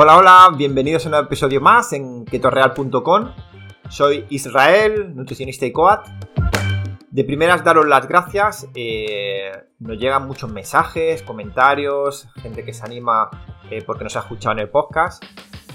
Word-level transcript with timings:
Hola, 0.00 0.16
hola, 0.16 0.54
bienvenidos 0.56 1.04
a 1.04 1.08
un 1.08 1.10
nuevo 1.10 1.26
episodio 1.26 1.60
más 1.60 1.92
en 1.92 2.24
ketoreal.com. 2.24 3.32
Soy 3.88 4.26
Israel, 4.28 5.12
nutricionista 5.16 5.66
y 5.66 5.72
coat. 5.72 6.06
De 7.10 7.24
primeras, 7.24 7.64
daros 7.64 7.84
las 7.84 8.06
gracias. 8.06 8.68
Eh, 8.76 9.50
nos 9.80 9.98
llegan 9.98 10.24
muchos 10.28 10.52
mensajes, 10.52 11.24
comentarios, 11.24 12.28
gente 12.40 12.64
que 12.64 12.72
se 12.72 12.84
anima 12.84 13.28
eh, 13.72 13.82
porque 13.84 14.04
nos 14.04 14.14
ha 14.14 14.20
escuchado 14.20 14.52
en 14.52 14.60
el 14.60 14.68
podcast. 14.68 15.20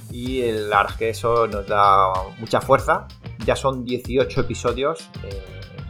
Y 0.09 0.42
la 0.44 0.78
verdad 0.78 0.92
es 0.92 0.98
que 0.98 1.10
eso 1.10 1.46
nos 1.48 1.68
da 1.68 2.14
mucha 2.40 2.62
fuerza. 2.62 3.10
Ya 3.46 3.58
son 3.58 3.84
18 3.84 4.40
episodios. 4.40 5.10
Eh, 5.26 5.44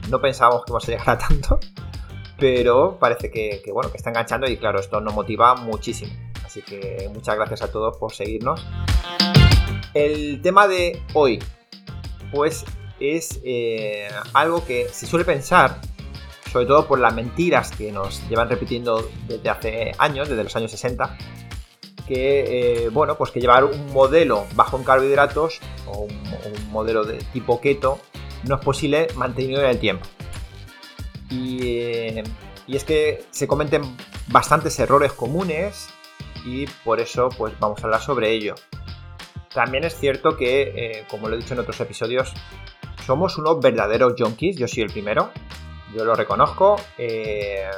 no 0.09 0.19
pensábamos 0.19 0.65
que 0.65 0.71
íbamos 0.71 0.89
a 0.89 0.91
llegar 0.91 1.09
a 1.11 1.17
tanto. 1.19 1.59
Pero 2.39 2.97
parece 2.97 3.29
que, 3.29 3.61
que, 3.63 3.71
bueno, 3.71 3.91
que 3.91 3.97
está 3.97 4.09
enganchando 4.09 4.49
y 4.49 4.57
claro, 4.57 4.79
esto 4.79 4.99
nos 5.01 5.13
motiva 5.13 5.53
muchísimo. 5.53 6.22
Así 6.53 6.61
que 6.61 7.09
muchas 7.11 7.35
gracias 7.35 7.63
a 7.63 7.71
todos 7.71 7.97
por 7.97 8.13
seguirnos. 8.13 8.63
El 9.95 10.39
tema 10.43 10.67
de 10.67 11.01
hoy, 11.15 11.39
pues 12.31 12.63
es 12.99 13.39
eh, 13.43 14.07
algo 14.33 14.63
que 14.63 14.87
se 14.89 15.07
suele 15.07 15.25
pensar, 15.25 15.81
sobre 16.51 16.67
todo 16.67 16.85
por 16.87 16.99
las 16.99 17.11
mentiras 17.15 17.71
que 17.71 17.91
nos 17.91 18.21
llevan 18.29 18.49
repitiendo 18.49 19.09
desde 19.27 19.49
hace 19.49 19.91
años, 19.97 20.29
desde 20.29 20.43
los 20.43 20.55
años 20.55 20.69
60, 20.69 21.17
que, 22.07 22.83
eh, 22.85 22.89
bueno, 22.89 23.17
pues 23.17 23.31
que 23.31 23.41
llevar 23.41 23.63
un 23.63 23.91
modelo 23.91 24.45
bajo 24.53 24.77
en 24.77 24.83
carbohidratos 24.83 25.59
o 25.87 26.01
un, 26.01 26.71
modelo 26.71 27.03
de 27.03 27.17
tipo 27.33 27.59
keto 27.61 27.99
no 28.43 28.57
es 28.57 28.61
posible 28.61 29.07
mantenido 29.15 29.59
en 29.61 29.69
el 29.71 29.79
tiempo. 29.79 30.05
Y, 31.31 31.79
eh, 31.79 32.23
y 32.67 32.75
es 32.75 32.83
que 32.83 33.25
se 33.31 33.47
cometen 33.47 33.97
bastantes 34.27 34.77
errores 34.77 35.13
comunes 35.13 35.89
y 36.43 36.65
por 36.83 36.99
eso 36.99 37.29
pues 37.37 37.53
vamos 37.59 37.79
a 37.81 37.83
hablar 37.83 38.01
sobre 38.01 38.31
ello. 38.31 38.55
También 39.53 39.83
es 39.83 39.95
cierto 39.95 40.35
que, 40.35 40.61
eh, 40.75 41.05
como 41.09 41.29
lo 41.29 41.35
he 41.35 41.39
dicho 41.39 41.53
en 41.53 41.59
otros 41.59 41.79
episodios, 41.79 42.33
somos 43.05 43.37
unos 43.37 43.59
verdaderos 43.59 44.13
junkies, 44.17 44.57
yo 44.57 44.67
soy 44.67 44.83
el 44.83 44.91
primero, 44.91 45.29
yo 45.95 46.03
lo 46.05 46.15
reconozco. 46.15 46.77
Eh, 46.97 47.69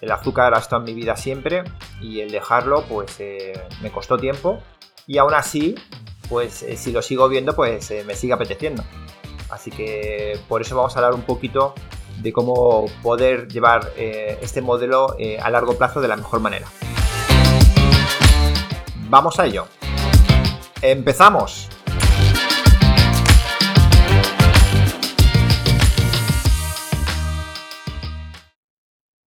el 0.00 0.10
azúcar 0.12 0.54
ha 0.54 0.58
estado 0.58 0.82
en 0.82 0.94
mi 0.94 0.94
vida 0.94 1.16
siempre 1.16 1.64
y 2.00 2.20
el 2.20 2.30
dejarlo 2.30 2.84
pues 2.84 3.16
eh, 3.18 3.60
me 3.82 3.90
costó 3.90 4.16
tiempo 4.16 4.62
y 5.08 5.18
aún 5.18 5.34
así 5.34 5.74
pues 6.28 6.64
si 6.76 6.92
lo 6.92 7.02
sigo 7.02 7.28
viendo 7.28 7.56
pues 7.56 7.92
me 8.06 8.14
sigue 8.14 8.34
apeteciendo. 8.34 8.84
Así 9.50 9.70
que 9.70 10.38
por 10.46 10.60
eso 10.60 10.76
vamos 10.76 10.94
a 10.94 11.00
hablar 11.00 11.14
un 11.14 11.22
poquito 11.22 11.74
de 12.18 12.32
cómo 12.32 12.86
poder 13.02 13.48
llevar 13.48 13.92
este 13.96 14.60
modelo 14.60 15.16
a 15.42 15.50
largo 15.50 15.76
plazo 15.76 16.00
de 16.00 16.08
la 16.08 16.16
mejor 16.16 16.40
manera. 16.40 16.66
Vamos 19.10 19.40
a 19.40 19.46
ello. 19.46 19.64
¡Empezamos! 20.82 21.70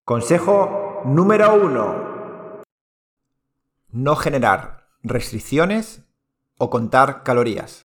Consejo 0.06 1.02
número 1.06 1.56
1. 1.56 2.62
No 3.90 4.16
generar 4.18 4.88
restricciones 5.02 6.06
o 6.60 6.70
contar 6.70 7.24
calorías. 7.24 7.82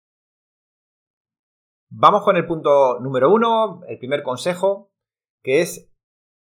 Vamos 1.91 2.25
con 2.25 2.37
el 2.37 2.45
punto 2.45 2.99
número 2.99 3.33
1, 3.33 3.83
el 3.87 3.99
primer 4.01 4.25
consejo, 4.25 4.91
que 5.45 5.61
es 5.61 5.89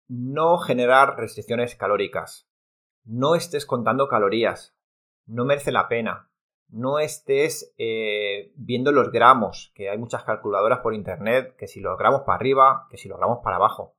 no 0.08 0.56
generar 0.56 1.18
restricciones 1.18 1.76
calóricas. 1.76 2.48
No 3.04 3.34
estés 3.34 3.66
contando 3.66 4.08
calorías. 4.08 4.74
No 5.26 5.44
merece 5.44 5.72
la 5.72 5.88
pena. 5.88 6.30
No 6.68 6.98
estés 6.98 7.74
eh, 7.76 8.52
viendo 8.56 8.92
los 8.92 9.12
gramos, 9.12 9.72
que 9.74 9.90
hay 9.90 9.98
muchas 9.98 10.24
calculadoras 10.24 10.80
por 10.80 10.94
internet, 10.94 11.54
que 11.56 11.68
si 11.68 11.80
los 11.80 11.98
gramos 11.98 12.22
para 12.22 12.36
arriba, 12.36 12.86
que 12.90 12.96
si 12.96 13.08
los 13.08 13.18
gramos 13.18 13.40
para 13.44 13.56
abajo. 13.56 13.94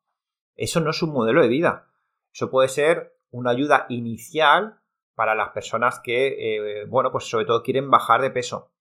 Eso 0.56 0.80
no 0.80 0.90
es 0.90 1.02
un 1.04 1.14
modelo 1.14 1.42
de 1.42 1.48
vida. 1.48 1.88
Eso 2.34 2.50
puede 2.50 2.68
ser 2.68 3.16
una 3.30 3.52
ayuda 3.52 3.86
inicial 3.90 4.80
para 5.16 5.36
las 5.36 5.50
personas 5.50 6.00
que, 6.00 6.82
eh, 6.82 6.86
bueno, 6.86 7.12
pues 7.12 7.26
sobre 7.26 7.46
todo 7.46 7.62
quieren 7.62 7.92
bajar 7.92 8.22
de 8.22 8.32
peso. 8.32 8.72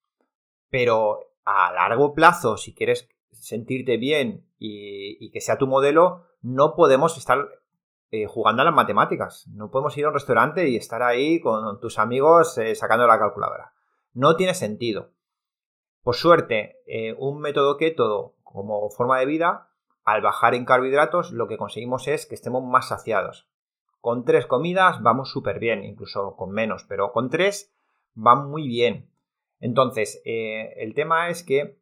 Pero 0.71 1.35
a 1.45 1.73
largo 1.73 2.15
plazo, 2.15 2.57
si 2.57 2.75
quieres 2.75 3.09
sentirte 3.31 3.99
bien 3.99 4.47
y, 4.59 5.23
y 5.25 5.31
que 5.31 5.41
sea 5.41 5.59
tu 5.59 5.67
modelo, 5.67 6.27
no 6.41 6.75
podemos 6.75 7.19
estar 7.19 7.62
eh, 8.15 8.27
jugando 8.27 8.61
a 8.61 8.67
las 8.67 8.75
matemáticas. 8.75 9.49
No 9.49 9.71
podemos 9.71 9.97
ir 9.97 10.05
a 10.05 10.09
un 10.09 10.15
restaurante 10.15 10.69
y 10.69 10.77
estar 10.77 11.03
ahí 11.03 11.41
con 11.41 11.81
tus 11.81 11.99
amigos 11.99 12.59
eh, 12.59 12.75
sacando 12.75 13.07
la 13.07 13.19
calculadora. 13.19 13.73
No 14.13 14.37
tiene 14.37 14.53
sentido. 14.53 15.13
Por 16.03 16.15
suerte, 16.15 16.77
eh, 16.87 17.17
un 17.19 17.41
método 17.41 17.79
keto 17.79 18.35
como 18.43 18.91
forma 18.91 19.19
de 19.19 19.25
vida 19.25 19.71
al 20.05 20.21
bajar 20.21 20.55
en 20.55 20.67
carbohidratos 20.67 21.33
lo 21.33 21.49
que 21.49 21.57
conseguimos 21.57 22.07
es 22.07 22.27
que 22.27 22.35
estemos 22.35 22.63
más 22.63 22.89
saciados. 22.89 23.49
Con 24.03 24.27
tres 24.27 24.45
comidas 24.45 25.01
vamos 25.01 25.31
súper 25.31 25.59
bien, 25.59 25.83
incluso 25.83 26.37
con 26.37 26.51
menos, 26.51 26.85
pero 26.87 27.13
con 27.13 27.31
tres 27.31 27.75
va 28.15 28.35
muy 28.35 28.69
bien. 28.69 29.11
Entonces, 29.59 30.21
el 30.27 30.93
tema 30.93 31.31
es 31.31 31.43
que 31.43 31.81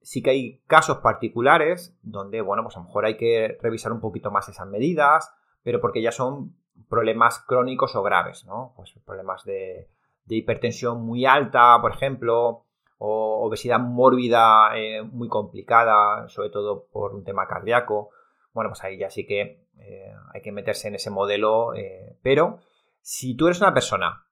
sí 0.00 0.22
que 0.22 0.30
hay 0.30 0.62
casos 0.68 0.98
particulares 0.98 1.98
donde, 2.00 2.40
bueno, 2.40 2.62
pues 2.62 2.76
a 2.76 2.78
lo 2.78 2.86
mejor 2.86 3.04
hay 3.04 3.18
que 3.18 3.58
revisar 3.60 3.92
un 3.92 4.00
poquito 4.00 4.30
más 4.30 4.48
esas 4.48 4.68
medidas, 4.68 5.35
pero 5.66 5.80
porque 5.80 6.00
ya 6.00 6.12
son 6.12 6.54
problemas 6.88 7.40
crónicos 7.40 7.96
o 7.96 8.02
graves, 8.04 8.44
¿no? 8.44 8.72
Pues 8.76 8.94
problemas 9.04 9.44
de, 9.44 9.88
hipertensión 10.28 11.04
muy 11.04 11.26
alta, 11.26 11.76
por 11.80 11.90
ejemplo, 11.90 12.66
o 12.98 13.44
obesidad 13.44 13.80
mórbida 13.80 14.70
eh, 14.76 15.02
muy 15.02 15.26
complicada, 15.26 16.28
sobre 16.28 16.50
todo 16.50 16.86
por 16.92 17.16
un 17.16 17.24
tema 17.24 17.48
cardíaco. 17.48 18.10
Bueno, 18.52 18.70
pues 18.70 18.84
ahí 18.84 18.96
ya 18.96 19.10
sí 19.10 19.26
que 19.26 19.66
eh, 19.80 20.14
hay 20.32 20.40
que 20.40 20.52
meterse 20.52 20.86
en 20.86 20.94
ese 20.94 21.10
modelo, 21.10 21.74
eh, 21.74 22.16
pero 22.22 22.60
si 23.00 23.34
tú 23.36 23.48
eres 23.48 23.60
una 23.60 23.74
persona 23.74 24.24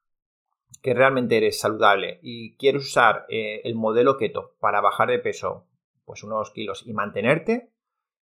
que 0.83 0.95
realmente 0.95 1.37
eres 1.37 1.59
saludable 1.59 2.21
y 2.23 2.57
quieres 2.59 2.87
usar 2.87 3.27
el 3.29 3.75
modelo 3.75 4.19
keto 4.19 4.55
para 4.61 4.81
bajar 4.81 5.09
de 5.09 5.19
peso, 5.19 5.67
pues 6.05 6.23
unos 6.23 6.53
kilos 6.53 6.87
y 6.87 6.93
mantenerte, 6.93 7.74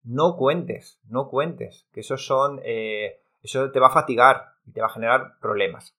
no 0.02 0.36
cuentes, 0.36 1.00
no 1.04 1.28
cuentes, 1.28 1.88
que 1.92 2.00
eso 2.00 2.16
son, 2.16 2.60
eh, 2.64 3.20
eso 3.42 3.70
te 3.70 3.80
va 3.80 3.88
a 3.88 3.92
fatigar 3.92 4.54
y 4.66 4.72
te 4.72 4.80
va 4.80 4.86
a 4.86 4.92
generar 4.92 5.38
problemas. 5.40 5.96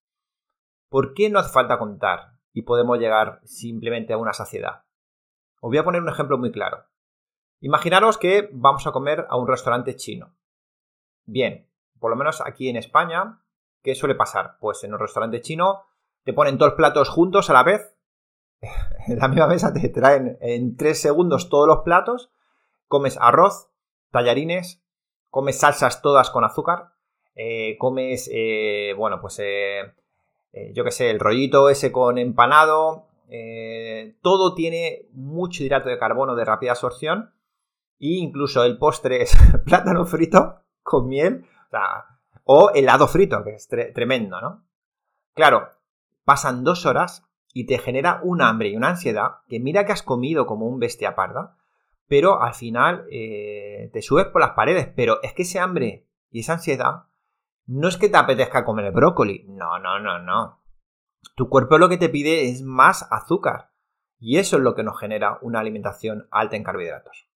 ¿Por 0.90 1.14
qué 1.14 1.30
no 1.30 1.40
hace 1.40 1.52
falta 1.52 1.78
contar? 1.78 2.32
y 2.54 2.64
podemos 2.64 3.00
llegar 3.00 3.40
simplemente 3.44 4.14
a 4.14 4.18
una 4.18 4.34
saciedad. 4.34 4.84
Os 5.62 5.70
voy 5.70 5.78
a 5.78 5.84
poner 5.84 6.02
un 6.02 6.10
ejemplo 6.10 6.38
muy 6.38 6.52
claro. 6.52 6.86
Imaginaros 7.60 8.18
que 8.18 8.50
vamos 8.52 8.88
a 8.88 8.92
comer 8.92 9.28
a 9.30 9.38
un 9.38 9.48
restaurante 9.48 9.96
chino. 9.96 10.34
Bien, 11.26 11.70
por 12.00 12.10
lo 12.10 12.18
menos 12.18 12.42
aquí 12.42 12.70
en 12.70 12.78
España, 12.78 13.42
¿qué 13.84 13.96
suele 13.96 14.16
pasar? 14.16 14.58
Pues 14.60 14.84
en 14.84 14.94
un 14.94 15.00
restaurante 15.00 15.42
chino 15.42 15.84
te 16.24 16.34
ponen 16.34 16.58
todos 16.58 16.72
los 16.72 16.78
platos 16.78 17.10
juntos 17.10 17.50
a 17.50 17.54
la 17.54 17.64
vez. 17.64 17.96
En 19.08 19.18
la 19.18 19.28
misma 19.28 19.48
mesa 19.48 19.74
te 19.74 19.90
traen 19.90 20.38
en 20.42 20.78
3 20.78 21.02
segundos 21.02 21.50
todos 21.50 21.68
los 21.68 21.80
platos. 21.80 22.32
Comes 22.88 23.18
arroz, 23.20 23.71
tallarines, 24.12 24.84
comes 25.30 25.60
salsas 25.60 26.02
todas 26.02 26.30
con 26.30 26.44
azúcar, 26.44 26.92
eh, 27.36 27.78
comes, 27.78 28.30
eh, 28.32 28.94
bueno, 28.98 29.20
pues 29.22 29.40
eh, 29.40 29.94
eh, 30.52 30.72
yo 30.74 30.84
que 30.84 30.92
sé, 30.92 31.10
el 31.10 31.20
rollito 31.20 31.70
ese 31.70 31.92
con 31.92 32.18
empanado, 32.18 33.08
todo 34.22 34.54
tiene 34.56 35.08
mucho 35.14 35.64
hidrato 35.64 35.88
de 35.88 35.98
carbono 35.98 36.36
de 36.36 36.44
rápida 36.44 36.72
absorción 36.72 37.34
e 37.98 38.18
incluso 38.18 38.66
el 38.66 38.78
postre 38.78 39.22
es 39.22 39.32
plátano 39.66 40.06
frito 40.06 40.66
con 40.84 41.08
miel 41.08 41.46
o, 42.44 42.72
helado 42.72 43.08
frito, 43.08 43.42
que 43.46 43.52
es 43.52 43.70
tre 43.70 43.94
tremendo, 43.94 44.42
¿no? 44.42 44.66
Claro, 45.34 45.70
pasan 46.26 46.66
dos 46.66 46.86
horas 46.86 47.24
y 47.54 47.66
te 47.66 47.78
genera 47.78 48.20
un 48.22 48.42
hambre 48.42 48.68
y 48.68 48.76
una 48.76 48.90
ansiedad 48.90 49.38
que 49.48 49.62
mira 49.62 49.86
que 49.86 49.94
has 49.94 50.04
comido 50.04 50.46
como 50.46 50.68
un 50.68 50.80
bestia 50.80 51.16
parda, 51.16 51.56
pero 52.12 52.42
al 52.42 52.54
final 52.54 53.06
eh, 53.10 53.90
te 53.94 54.02
subes 54.02 54.26
por 54.26 54.42
las 54.42 54.52
paredes, 54.52 54.92
pero 54.94 55.24
es 55.24 55.32
que 55.32 55.44
ese 55.44 55.62
hambre 55.62 56.10
y 56.30 56.42
esa 56.42 56.52
ansiedad 56.56 57.06
no 57.68 57.88
es 57.88 57.96
que 57.96 58.10
te 58.10 58.18
apetezca 58.18 58.66
comer 58.66 58.92
brócoli, 58.92 59.46
no, 59.48 59.80
no, 59.80 59.98
no, 59.98 60.20
no. 60.20 60.62
Tu 61.38 61.48
cuerpo 61.48 61.78
lo 61.78 61.88
que 61.88 61.96
te 61.96 62.10
pide 62.10 62.50
es 62.50 62.64
más 62.64 63.08
azúcar. 63.14 63.72
Y 64.20 64.40
eso 64.40 64.58
es 64.58 64.62
lo 64.62 64.76
que 64.76 64.84
nos 64.84 65.00
genera 65.00 65.40
una 65.42 65.62
alimentación 65.62 66.28
alta 66.32 66.58
en 66.58 66.66
carbohidratos. 66.66 67.30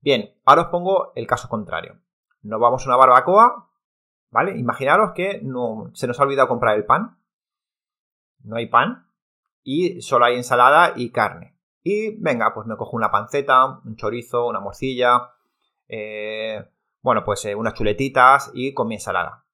Bien, 0.00 0.34
ahora 0.46 0.62
os 0.62 0.68
pongo 0.68 1.12
el 1.16 1.26
caso 1.26 1.50
contrario. 1.50 2.00
Nos 2.40 2.58
vamos 2.58 2.82
a 2.82 2.88
una 2.88 2.96
barbacoa, 2.96 3.70
¿vale? 4.30 4.56
Imaginaros 4.56 5.12
que 5.14 5.40
no, 5.42 5.90
se 5.92 6.06
nos 6.06 6.18
ha 6.18 6.22
olvidado 6.22 6.48
comprar 6.48 6.76
el 6.76 6.86
pan. 6.86 7.18
No 8.42 8.56
hay 8.56 8.68
pan. 8.68 9.06
Y 9.62 10.00
solo 10.00 10.24
hay 10.24 10.36
ensalada 10.36 10.94
y 10.96 11.10
carne. 11.10 11.53
Y 11.84 12.16
venga, 12.16 12.52
pues 12.54 12.66
me 12.66 12.76
cojo 12.76 12.96
una 12.96 13.10
panceta, 13.10 13.78
un 13.84 13.94
chorizo, 13.94 14.48
una 14.48 14.58
morcilla, 14.58 15.34
eh, 15.86 16.64
bueno, 17.02 17.22
pues 17.24 17.44
eh, 17.44 17.54
unas 17.54 17.74
chuletitas 17.74 18.50
y 18.54 18.72
con 18.72 18.88
mi 18.88 18.94
ensalada. 18.94 19.44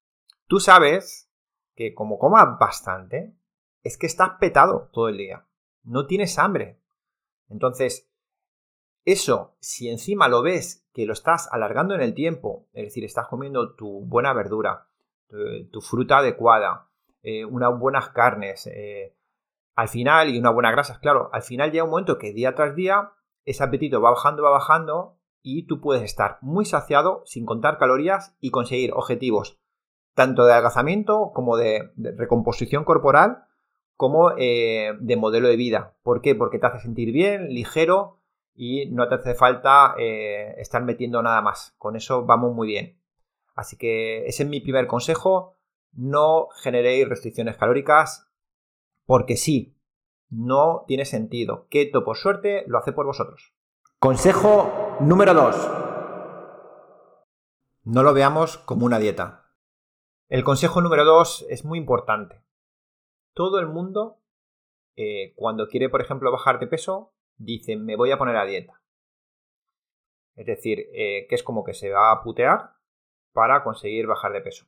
Tú 0.47 0.61
sabes 0.61 1.29
que 1.75 1.93
como 1.93 2.19
comas 2.19 2.57
bastante, 2.59 3.35
es 3.83 3.99
que 3.99 4.07
estás 4.07 4.31
petado 4.39 4.91
todo 4.93 5.09
el 5.09 5.17
día. 5.17 5.45
No 5.83 6.07
tienes 6.07 6.39
hambre. 6.39 6.79
Entonces, 7.49 8.09
eso, 9.05 9.57
si 9.59 9.89
encima 9.91 10.29
lo 10.29 10.43
ves 10.43 10.87
que 10.93 11.07
lo 11.07 11.15
estás 11.15 11.49
alargando 11.51 11.97
en 11.97 12.01
el 12.01 12.15
tiempo, 12.15 12.69
es 12.73 12.85
decir, 12.85 13.05
estás 13.05 13.27
comiendo 13.27 13.75
tu 13.75 14.05
buena 14.05 14.33
verdura, 14.33 14.87
tu, 15.71 15.81
fruta 15.81 16.19
adecuada, 16.19 16.89
eh, 17.23 17.45
unas 17.45 17.77
buenas 17.77 18.11
carnes, 18.11 18.69
eh, 18.69 19.17
al 19.81 19.89
final, 19.89 20.29
y 20.29 20.39
una 20.39 20.51
buena 20.51 20.71
grasa, 20.71 21.01
claro, 21.01 21.31
al 21.33 21.41
final 21.41 21.73
llega 21.73 21.85
un 21.85 21.91
momento 21.91 22.19
que 22.19 22.35
día 22.35 22.55
tras 22.55 22.75
día 22.77 23.13
ese 23.47 23.65
apetito 23.65 24.03
va 24.03 24.11
bajando, 24.11 24.43
va 24.43 24.51
bajando 24.51 25.17
y 25.41 25.67
tú 25.67 25.81
puedes 25.81 26.03
estar 26.03 26.37
muy 26.43 26.67
saciado 26.67 27.23
sin 27.25 27.47
contar 27.47 27.79
calorías 27.79 28.37
y 28.41 28.51
conseguir 28.51 28.93
objetivos 28.93 29.59
tanto 30.13 30.45
de 30.45 30.53
adelgazamiento 30.53 31.31
como 31.35 31.57
de, 31.57 31.93
recomposición 31.97 32.85
corporal 32.85 33.45
como 33.97 34.33
eh, 34.37 34.93
de 35.01 35.17
modelo 35.17 35.49
de 35.49 35.57
vida. 35.57 35.97
¿Por 36.03 36.21
qué? 36.21 36.35
Porque 36.35 36.59
te 36.59 36.67
hace 36.67 36.81
sentir 36.81 37.11
bien, 37.11 37.49
ligero 37.49 38.19
y 38.55 38.85
no 38.91 39.09
te 39.09 39.15
hace 39.15 39.35
falta 39.35 39.95
eh, 39.99 40.57
estar 40.59 40.85
metiendo 40.85 41.23
nada 41.23 41.41
más. 41.41 41.75
Con 41.79 41.97
eso 41.97 42.27
vamos 42.27 42.55
muy 42.55 42.69
bien. 42.69 43.01
Así 43.55 43.79
que 43.79 44.27
ese 44.27 44.43
es 44.43 44.49
mi 44.51 44.61
primer 44.61 44.87
consejo. 44.87 45.57
No 45.95 46.49
generéis 46.63 47.09
restricciones 47.09 47.57
calóricas 47.57 48.30
porque 49.11 49.37
sí, 49.37 49.77
no 50.29 50.85
tiene 50.87 51.05
sentido. 51.05 51.67
Keto, 51.69 52.05
por 52.05 52.17
suerte, 52.17 52.63
lo 52.69 52.79
hace 52.79 52.93
por 52.93 53.07
vosotros. 53.07 53.53
Consejo 53.99 54.99
número 55.01 55.35
2. 55.35 55.57
No 57.83 58.05
lo 58.05 58.15
veamos 58.15 58.59
como 58.59 58.87
una 58.87 59.01
dieta. 59.01 59.51
El 60.29 60.45
consejo 60.45 60.81
número 60.81 61.05
2 61.05 61.47
es 61.49 61.65
muy 61.65 61.77
importante. 61.77 62.45
Todo 63.35 63.59
el 63.59 63.67
mundo, 63.67 64.21
eh, 64.95 65.33
cuando 65.35 65.67
quiere, 65.67 65.89
por 65.89 66.03
ejemplo, 66.03 66.31
bajar 66.31 66.61
de 66.61 66.69
peso, 66.69 67.13
dice, 67.37 67.77
me 67.77 67.97
voy 67.97 68.13
a 68.13 68.19
poner 68.19 68.37
a 68.37 68.45
dieta. 68.45 68.81
Es 70.37 70.47
decir, 70.47 70.87
eh, 70.93 71.27
que 71.29 71.35
es 71.35 71.43
como 71.43 71.65
que 71.65 71.75
se 71.75 71.91
va 71.91 72.13
a 72.13 72.23
putear 72.23 72.75
para 73.33 73.65
conseguir 73.65 74.07
bajar 74.07 74.33
de 74.33 74.43
peso. 74.43 74.67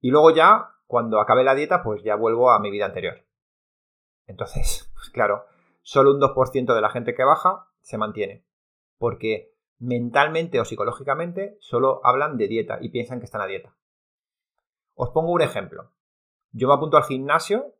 Y 0.00 0.12
luego 0.12 0.30
ya, 0.30 0.76
cuando 0.86 1.18
acabe 1.18 1.42
la 1.42 1.56
dieta, 1.56 1.82
pues 1.82 2.04
ya 2.04 2.14
vuelvo 2.14 2.52
a 2.52 2.60
mi 2.60 2.70
vida 2.70 2.86
anterior. 2.86 3.24
Entonces, 4.30 4.90
pues 4.94 5.10
claro, 5.10 5.44
solo 5.82 6.14
un 6.14 6.20
2% 6.20 6.74
de 6.74 6.80
la 6.80 6.90
gente 6.90 7.14
que 7.14 7.24
baja 7.24 7.66
se 7.80 7.98
mantiene. 7.98 8.44
Porque 8.98 9.54
mentalmente 9.78 10.60
o 10.60 10.64
psicológicamente 10.64 11.56
solo 11.60 12.00
hablan 12.04 12.36
de 12.36 12.48
dieta 12.48 12.78
y 12.80 12.90
piensan 12.90 13.18
que 13.18 13.24
están 13.24 13.40
a 13.40 13.46
dieta. 13.46 13.76
Os 14.94 15.10
pongo 15.10 15.32
un 15.32 15.42
ejemplo. 15.42 15.92
Yo 16.52 16.68
me 16.68 16.74
apunto 16.74 16.96
al 16.96 17.04
gimnasio, 17.04 17.74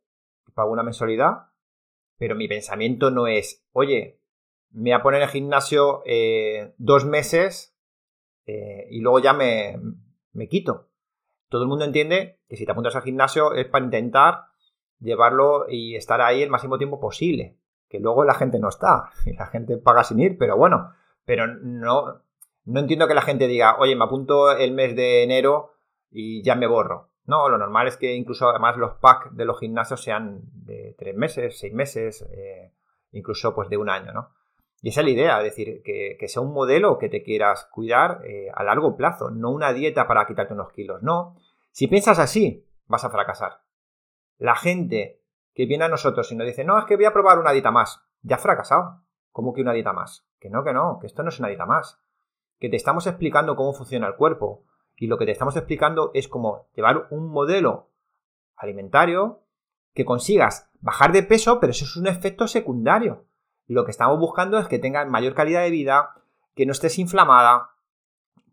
pago 0.53 0.71
una 0.71 0.83
mensualidad, 0.83 1.49
pero 2.17 2.35
mi 2.35 2.47
pensamiento 2.47 3.11
no 3.11 3.27
es, 3.27 3.65
oye, 3.71 4.19
me 4.71 4.91
voy 4.91 4.99
a 4.99 5.03
poner 5.03 5.21
en 5.21 5.29
gimnasio 5.29 6.01
eh, 6.05 6.73
dos 6.77 7.05
meses 7.05 7.77
eh, 8.45 8.87
y 8.89 8.99
luego 8.99 9.19
ya 9.19 9.33
me, 9.33 9.79
me 10.33 10.47
quito. 10.47 10.89
Todo 11.49 11.63
el 11.63 11.67
mundo 11.67 11.85
entiende 11.85 12.39
que 12.47 12.55
si 12.55 12.65
te 12.65 12.71
apuntas 12.71 12.95
al 12.95 13.03
gimnasio 13.03 13.53
es 13.53 13.67
para 13.67 13.85
intentar 13.85 14.50
llevarlo 15.01 15.65
y 15.67 15.95
estar 15.95 16.21
ahí 16.21 16.41
el 16.41 16.49
máximo 16.49 16.77
tiempo 16.77 16.99
posible. 16.99 17.57
Que 17.89 17.99
luego 17.99 18.23
la 18.23 18.35
gente 18.35 18.59
no 18.59 18.69
está 18.69 19.09
y 19.25 19.33
la 19.33 19.47
gente 19.47 19.77
paga 19.77 20.03
sin 20.03 20.19
ir, 20.19 20.37
pero 20.37 20.55
bueno, 20.55 20.93
pero 21.25 21.47
no, 21.47 22.21
no 22.65 22.79
entiendo 22.79 23.07
que 23.07 23.13
la 23.13 23.21
gente 23.21 23.47
diga, 23.47 23.77
oye, 23.79 23.95
me 23.95 24.05
apunto 24.05 24.51
el 24.51 24.71
mes 24.73 24.95
de 24.95 25.23
enero 25.23 25.73
y 26.09 26.43
ya 26.43 26.55
me 26.55 26.67
borro. 26.67 27.09
No, 27.25 27.49
lo 27.49 27.57
normal 27.57 27.87
es 27.87 27.97
que 27.97 28.15
incluso 28.15 28.49
además 28.49 28.77
los 28.77 28.93
packs 28.95 29.35
de 29.35 29.45
los 29.45 29.59
gimnasios 29.59 30.03
sean 30.03 30.41
de 30.53 30.95
tres 30.97 31.15
meses, 31.15 31.59
seis 31.59 31.73
meses, 31.73 32.27
eh, 32.31 32.73
incluso 33.11 33.53
pues 33.53 33.69
de 33.69 33.77
un 33.77 33.89
año, 33.89 34.11
¿no? 34.11 34.29
Y 34.81 34.89
esa 34.89 35.01
es 35.01 35.05
la 35.05 35.11
idea, 35.11 35.37
es 35.37 35.43
decir, 35.43 35.83
que, 35.83 36.17
sea 36.27 36.41
un 36.41 36.53
modelo 36.53 36.97
que 36.97 37.07
te 37.07 37.21
quieras 37.21 37.65
cuidar 37.71 38.21
eh, 38.25 38.47
a 38.53 38.63
largo 38.63 38.97
plazo, 38.97 39.29
no 39.29 39.51
una 39.51 39.73
dieta 39.73 40.07
para 40.07 40.25
quitarte 40.25 40.55
unos 40.55 40.71
kilos, 40.71 41.03
no. 41.03 41.35
Si 41.69 41.87
piensas 41.87 42.17
así, 42.17 42.65
vas 42.87 43.05
a 43.05 43.11
fracasar. 43.11 43.61
La 44.41 44.55
gente 44.55 45.21
que 45.53 45.67
viene 45.67 45.85
a 45.85 45.87
nosotros 45.87 46.31
y 46.31 46.35
nos 46.35 46.47
dice, 46.47 46.63
no, 46.63 46.79
es 46.79 46.85
que 46.85 46.95
voy 46.95 47.05
a 47.05 47.13
probar 47.13 47.37
una 47.37 47.51
dieta 47.51 47.69
más, 47.69 48.01
ya 48.23 48.37
ha 48.37 48.39
fracasado. 48.39 49.03
¿Cómo 49.31 49.53
que 49.53 49.61
una 49.61 49.71
dieta 49.71 49.93
más? 49.93 50.25
Que 50.39 50.49
no, 50.49 50.63
que 50.63 50.73
no, 50.73 50.97
que 50.99 51.05
esto 51.05 51.21
no 51.21 51.29
es 51.29 51.37
una 51.37 51.49
dieta 51.49 51.67
más. 51.67 52.01
Que 52.57 52.67
te 52.67 52.75
estamos 52.75 53.05
explicando 53.05 53.55
cómo 53.55 53.71
funciona 53.71 54.07
el 54.07 54.15
cuerpo. 54.15 54.63
Y 54.95 55.05
lo 55.05 55.19
que 55.19 55.27
te 55.27 55.31
estamos 55.31 55.55
explicando 55.57 56.09
es 56.15 56.27
cómo 56.27 56.69
llevar 56.73 57.05
un 57.11 57.29
modelo 57.29 57.91
alimentario 58.55 59.43
que 59.93 60.05
consigas 60.05 60.71
bajar 60.79 61.11
de 61.11 61.21
peso, 61.21 61.59
pero 61.59 61.69
eso 61.69 61.85
es 61.85 61.95
un 61.95 62.07
efecto 62.07 62.47
secundario. 62.47 63.25
Lo 63.67 63.85
que 63.85 63.91
estamos 63.91 64.17
buscando 64.17 64.57
es 64.57 64.67
que 64.67 64.79
tengas 64.79 65.07
mayor 65.07 65.35
calidad 65.35 65.61
de 65.61 65.69
vida, 65.69 66.15
que 66.55 66.65
no 66.65 66.71
estés 66.71 66.97
inflamada, 66.97 67.75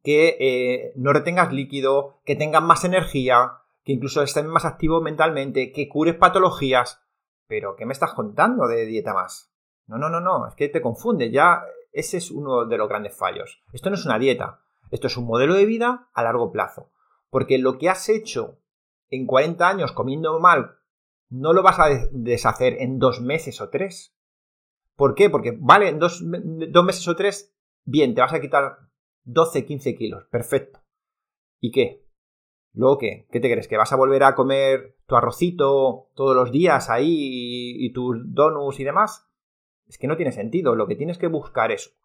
que 0.04 0.36
eh, 0.38 0.92
no 0.96 1.14
retengas 1.14 1.50
líquido, 1.50 2.20
que 2.26 2.36
tengas 2.36 2.62
más 2.62 2.84
energía, 2.84 3.62
que 3.88 3.94
incluso 3.94 4.22
estés 4.22 4.44
más 4.44 4.66
activo 4.66 5.00
mentalmente, 5.00 5.72
que 5.72 5.88
cures 5.88 6.14
patologías. 6.14 7.00
Pero, 7.46 7.74
¿qué 7.74 7.86
me 7.86 7.94
estás 7.94 8.12
contando 8.12 8.68
de 8.68 8.84
dieta 8.84 9.14
más? 9.14 9.50
No, 9.86 9.96
no, 9.96 10.10
no, 10.10 10.20
no, 10.20 10.46
es 10.46 10.54
que 10.56 10.68
te 10.68 10.82
confunde, 10.82 11.30
ya 11.30 11.62
ese 11.90 12.18
es 12.18 12.30
uno 12.30 12.66
de 12.66 12.76
los 12.76 12.86
grandes 12.86 13.16
fallos. 13.16 13.62
Esto 13.72 13.88
no 13.88 13.94
es 13.96 14.04
una 14.04 14.18
dieta, 14.18 14.60
esto 14.90 15.06
es 15.06 15.16
un 15.16 15.24
modelo 15.24 15.54
de 15.54 15.64
vida 15.64 16.10
a 16.12 16.22
largo 16.22 16.52
plazo. 16.52 16.92
Porque 17.30 17.56
lo 17.56 17.78
que 17.78 17.88
has 17.88 18.10
hecho 18.10 18.58
en 19.08 19.24
40 19.24 19.66
años 19.66 19.92
comiendo 19.92 20.38
mal, 20.38 20.76
no 21.30 21.54
lo 21.54 21.62
vas 21.62 21.78
a 21.78 21.88
deshacer 22.12 22.82
en 22.82 22.98
dos 22.98 23.22
meses 23.22 23.58
o 23.62 23.70
tres. 23.70 24.14
¿Por 24.96 25.14
qué? 25.14 25.30
Porque, 25.30 25.56
vale, 25.58 25.88
en 25.88 25.98
dos, 25.98 26.22
dos 26.22 26.84
meses 26.84 27.08
o 27.08 27.16
tres, 27.16 27.56
bien, 27.86 28.14
te 28.14 28.20
vas 28.20 28.34
a 28.34 28.40
quitar 28.42 28.80
12, 29.24 29.64
15 29.64 29.96
kilos, 29.96 30.26
perfecto. 30.26 30.80
¿Y 31.58 31.72
qué? 31.72 32.07
Luego, 32.74 32.98
¿qué? 32.98 33.26
¿Qué 33.30 33.40
te 33.40 33.50
crees? 33.50 33.68
¿Que 33.68 33.76
vas 33.76 33.92
a 33.92 33.96
volver 33.96 34.22
a 34.22 34.34
comer 34.34 34.96
tu 35.06 35.16
arrocito 35.16 36.10
todos 36.14 36.36
los 36.36 36.52
días 36.52 36.90
ahí 36.90 37.74
y, 37.78 37.92
tus 37.92 38.16
donuts 38.34 38.80
y 38.80 38.84
demás? 38.84 39.28
Es 39.88 39.98
que 39.98 40.06
no 40.06 40.16
tiene 40.16 40.32
sentido. 40.32 40.76
Lo 40.76 40.86
que 40.86 40.94
tienes 40.94 41.18
que 41.18 41.28
buscar 41.28 41.72
es, 41.72 41.96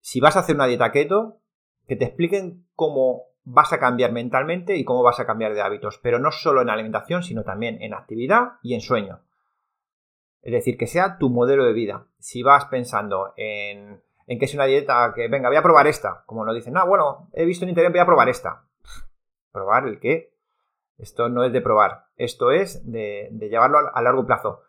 si 0.00 0.20
vas 0.20 0.36
a 0.36 0.40
hacer 0.40 0.54
una 0.54 0.66
dieta 0.66 0.92
keto, 0.92 1.40
que 1.86 1.96
te 1.96 2.04
expliquen 2.04 2.66
cómo 2.74 3.24
vas 3.44 3.72
a 3.72 3.78
cambiar 3.78 4.12
mentalmente 4.12 4.76
y 4.76 4.84
cómo 4.84 5.02
vas 5.02 5.20
a 5.20 5.26
cambiar 5.26 5.54
de 5.54 5.62
hábitos, 5.62 5.98
pero 6.02 6.18
no 6.18 6.32
solo 6.32 6.62
en 6.62 6.70
alimentación, 6.70 7.22
sino 7.22 7.44
también 7.44 7.80
en 7.80 7.94
actividad 7.94 8.54
y 8.62 8.74
en 8.74 8.80
sueño. 8.80 9.20
Es 10.42 10.52
decir, 10.52 10.76
que 10.76 10.86
sea 10.86 11.18
tu 11.18 11.30
modelo 11.30 11.64
de 11.64 11.72
vida. 11.72 12.06
Si 12.18 12.42
vas 12.42 12.66
pensando 12.66 13.34
en, 13.36 14.02
en 14.26 14.38
que 14.38 14.44
es 14.44 14.54
una 14.54 14.64
dieta 14.64 15.12
que, 15.14 15.28
venga, 15.28 15.48
voy 15.48 15.56
a 15.56 15.62
probar 15.62 15.86
esta, 15.86 16.24
como 16.26 16.44
nos 16.44 16.54
dicen, 16.54 16.72
no, 16.72 16.86
bueno, 16.86 17.28
he 17.32 17.44
visto 17.44 17.64
en 17.64 17.70
internet, 17.70 17.92
voy 17.92 18.00
a 18.00 18.06
probar 18.06 18.28
esta. 18.28 18.65
¿Probar 19.56 19.88
el 19.88 19.98
qué? 20.00 20.34
Esto 20.98 21.30
no 21.30 21.42
es 21.42 21.50
de 21.50 21.62
probar, 21.62 22.08
esto 22.18 22.50
es 22.50 22.92
de, 22.92 23.30
llevarlo 23.40 23.78
a, 23.90 24.02
largo 24.02 24.26
plazo. 24.26 24.60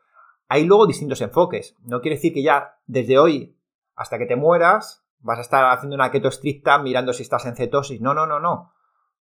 Hay 0.47 0.63
luego 0.63 0.87
distintos 0.87 1.19
enfoques. 1.19 1.75
No 1.83 1.99
quiere 1.99 2.15
decir 2.15 2.33
que 2.33 2.41
ya 2.41 2.79
desde 2.85 3.19
hoy 3.19 3.59
hasta 3.97 4.17
que 4.17 4.25
te 4.25 4.37
mueras 4.37 5.05
vas 5.19 5.39
a 5.39 5.41
estar 5.41 5.65
haciendo 5.73 5.97
una 5.97 6.09
keto 6.09 6.29
estricta 6.29 6.77
mirando 6.77 7.11
si 7.11 7.23
estás 7.23 7.45
en 7.47 7.57
cetosis. 7.57 7.99
No, 7.99 8.13
no, 8.13 8.25
no, 8.25 8.39
no. 8.39 8.71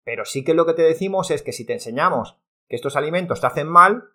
Pero 0.04 0.26
sí 0.26 0.44
que 0.44 0.52
lo 0.52 0.66
que 0.66 0.74
te 0.74 0.82
decimos 0.82 1.30
es 1.30 1.42
que 1.42 1.52
si 1.52 1.64
te 1.64 1.72
enseñamos 1.72 2.36
que 2.68 2.76
estos 2.76 2.96
alimentos 2.96 3.40
te 3.40 3.46
hacen 3.46 3.68
mal, 3.68 4.10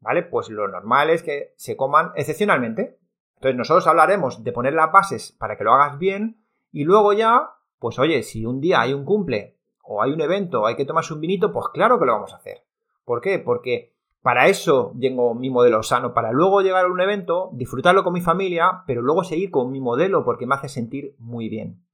¿vale? 0.00 0.22
Pues 0.22 0.48
lo 0.48 0.68
normal 0.68 1.10
es 1.10 1.22
que 1.22 1.52
se 1.58 1.76
coman 1.76 2.12
excepcionalmente. 2.14 2.98
Entonces 3.34 3.58
nosotros 3.58 3.86
hablaremos 3.86 4.42
de 4.42 4.52
poner 4.52 4.72
las 4.72 4.90
bases 4.90 5.32
para 5.32 5.58
que 5.58 5.64
lo 5.64 5.74
hagas 5.74 5.98
bien 5.98 6.42
y 6.72 6.84
luego 6.84 7.12
ya, 7.12 7.56
pues 7.78 7.98
oye, 7.98 8.22
si 8.22 8.46
un 8.46 8.62
día 8.62 8.80
hay 8.80 8.94
un 8.94 9.04
cumple 9.04 9.53
o 9.86 10.02
hay 10.02 10.12
un 10.12 10.20
evento 10.20 10.62
o 10.62 10.66
hay 10.66 10.76
que 10.76 10.84
tomarse 10.84 11.14
un 11.14 11.20
vinito, 11.20 11.52
pues 11.52 11.66
claro 11.72 11.98
que 11.98 12.06
lo 12.06 12.12
vamos 12.12 12.32
a 12.32 12.36
hacer. 12.36 12.64
¿Por 13.04 13.20
qué? 13.20 13.38
Porque 13.38 13.94
para 14.22 14.48
eso 14.48 14.94
tengo 14.98 15.34
mi 15.34 15.50
modelo 15.50 15.82
sano, 15.82 16.14
para 16.14 16.32
luego 16.32 16.62
llegar 16.62 16.86
a 16.86 16.88
un 16.88 17.00
evento, 17.00 17.50
disfrutarlo 17.52 18.02
con 18.02 18.14
mi 18.14 18.22
familia, 18.22 18.82
pero 18.86 19.02
luego 19.02 19.22
seguir 19.22 19.50
con 19.50 19.70
mi 19.70 19.80
modelo 19.80 20.24
porque 20.24 20.46
me 20.46 20.54
hace 20.54 20.68
sentir 20.68 21.14
muy 21.18 21.48
bien. 21.48 21.84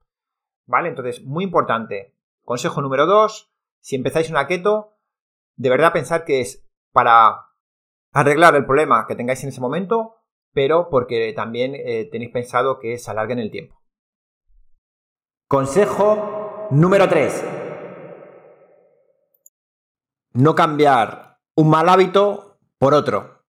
¿Vale? 0.66 0.88
Entonces, 0.88 1.24
muy 1.24 1.42
importante. 1.42 2.14
Consejo 2.44 2.80
número 2.80 3.06
dos, 3.06 3.52
si 3.80 3.96
empezáis 3.96 4.30
una 4.30 4.46
keto, 4.46 4.96
de 5.56 5.70
verdad 5.70 5.92
pensar 5.92 6.24
que 6.24 6.40
es 6.40 6.64
para 6.92 7.46
arreglar 8.12 8.54
el 8.54 8.64
problema 8.64 9.06
que 9.08 9.16
tengáis 9.16 9.42
en 9.42 9.48
ese 9.48 9.60
momento, 9.60 10.14
pero 10.52 10.88
porque 10.88 11.32
también 11.34 11.74
eh, 11.74 12.08
tenéis 12.10 12.30
pensado 12.30 12.78
que 12.78 12.98
se 12.98 13.10
alargue 13.10 13.32
en 13.32 13.38
el 13.40 13.50
tiempo. 13.50 13.82
Consejo 15.48 16.68
número 16.70 17.08
3 17.08 17.59
no 20.32 20.54
cambiar 20.54 21.38
un 21.54 21.70
mal 21.70 21.88
hábito 21.88 22.58
por 22.78 22.94
otro. 22.94 23.44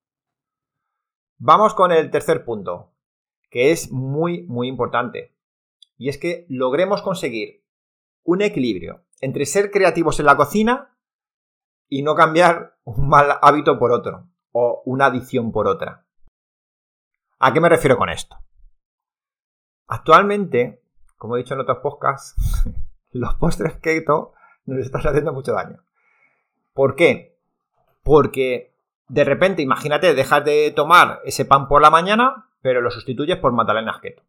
Vamos 1.37 1.73
con 1.73 1.91
el 1.91 2.11
tercer 2.11 2.43
punto, 2.43 2.93
que 3.49 3.71
es 3.71 3.91
muy, 3.91 4.43
muy 4.43 4.67
importante. 4.67 5.35
Y 5.97 6.09
es 6.09 6.17
que 6.17 6.45
logremos 6.49 7.01
conseguir 7.01 7.63
un 8.23 8.41
equilibrio 8.41 9.05
entre 9.19 9.45
ser 9.45 9.71
creativos 9.71 10.19
en 10.19 10.25
la 10.25 10.37
cocina 10.37 10.97
y 11.87 12.01
no 12.03 12.15
cambiar 12.15 12.77
un 12.83 13.07
mal 13.07 13.37
hábito 13.41 13.77
por 13.77 13.91
otro 13.91 14.29
o 14.51 14.81
una 14.85 15.07
adicción 15.07 15.51
por 15.51 15.67
otra. 15.67 16.05
¿A 17.39 17.53
qué 17.53 17.59
me 17.59 17.69
refiero 17.69 17.97
con 17.97 18.09
esto? 18.09 18.37
Actualmente, 19.87 20.83
como 21.17 21.35
he 21.35 21.39
dicho 21.39 21.53
en 21.53 21.61
otros 21.61 21.79
podcasts, 21.79 22.35
los 23.11 23.35
postres 23.35 23.75
keto 23.77 24.33
nos 24.65 24.79
están 24.79 25.01
haciendo 25.01 25.33
mucho 25.33 25.53
daño. 25.53 25.83
¿Por 26.73 26.95
qué? 26.95 27.37
Porque 28.03 28.71
de 29.07 29.25
repente, 29.25 29.61
imagínate, 29.61 30.13
dejas 30.13 30.45
de 30.45 30.71
tomar 30.71 31.19
ese 31.25 31.43
pan 31.43 31.67
por 31.67 31.81
la 31.81 31.89
mañana, 31.89 32.49
pero 32.61 32.79
lo 32.79 32.91
sustituyes 32.91 33.37
por 33.37 33.51
magdalenas 33.51 33.99
keto. 33.99 34.23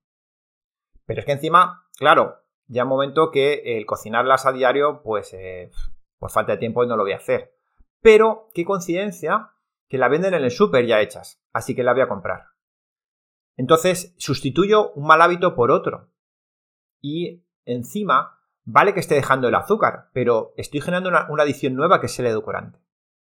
Pero 1.06 1.20
es 1.20 1.26
que 1.26 1.32
encima, 1.32 1.86
claro, 1.96 2.42
ya 2.66 2.82
un 2.82 2.88
momento 2.88 3.30
que 3.30 3.62
el 3.76 3.86
cocinarlas 3.86 4.44
a 4.44 4.52
diario, 4.52 5.02
pues 5.04 5.32
eh, 5.34 5.70
por 6.18 6.30
falta 6.30 6.52
de 6.52 6.58
tiempo 6.58 6.84
no 6.84 6.96
lo 6.96 7.04
voy 7.04 7.12
a 7.12 7.18
hacer. 7.18 7.54
Pero, 8.00 8.48
qué 8.54 8.64
coincidencia, 8.64 9.50
que 9.88 9.98
la 9.98 10.08
venden 10.08 10.34
en 10.34 10.42
el 10.42 10.50
súper 10.50 10.86
ya 10.86 11.00
hechas, 11.00 11.40
así 11.52 11.76
que 11.76 11.84
la 11.84 11.92
voy 11.92 12.02
a 12.02 12.08
comprar. 12.08 12.46
Entonces, 13.56 14.14
sustituyo 14.18 14.90
un 14.94 15.06
mal 15.06 15.22
hábito 15.22 15.54
por 15.54 15.70
otro. 15.70 16.08
Y 17.00 17.44
encima, 17.66 18.40
vale 18.64 18.94
que 18.94 19.00
esté 19.00 19.14
dejando 19.14 19.48
el 19.48 19.54
azúcar, 19.54 20.10
pero 20.12 20.52
estoy 20.56 20.80
generando 20.80 21.08
una, 21.08 21.42
adición 21.42 21.74
nueva 21.74 22.00
que 22.00 22.06
es 22.06 22.18
el 22.18 22.26
edulcorante. 22.26 22.78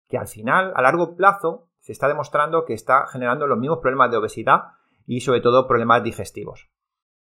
Que 0.07 0.17
al 0.17 0.27
final, 0.27 0.73
a 0.75 0.81
largo 0.81 1.15
plazo, 1.15 1.69
se 1.79 1.91
está 1.91 2.07
demostrando 2.07 2.65
que 2.65 2.73
está 2.73 3.07
generando 3.07 3.47
los 3.47 3.57
mismos 3.57 3.79
problemas 3.79 4.11
de 4.11 4.17
obesidad 4.17 4.73
y 5.05 5.21
sobre 5.21 5.41
todo 5.41 5.67
problemas 5.67 6.03
digestivos. 6.03 6.69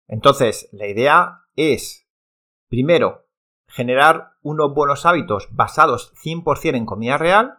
Entonces, 0.06 0.68
la 0.73 0.87
idea 0.87 1.42
es, 1.56 2.09
primero, 2.68 3.26
generar 3.66 4.33
unos 4.42 4.75
buenos 4.75 5.06
hábitos 5.06 5.49
basados 5.52 6.12
100% 6.23 6.76
en 6.76 6.87
comida 6.87 7.18
real 7.18 7.59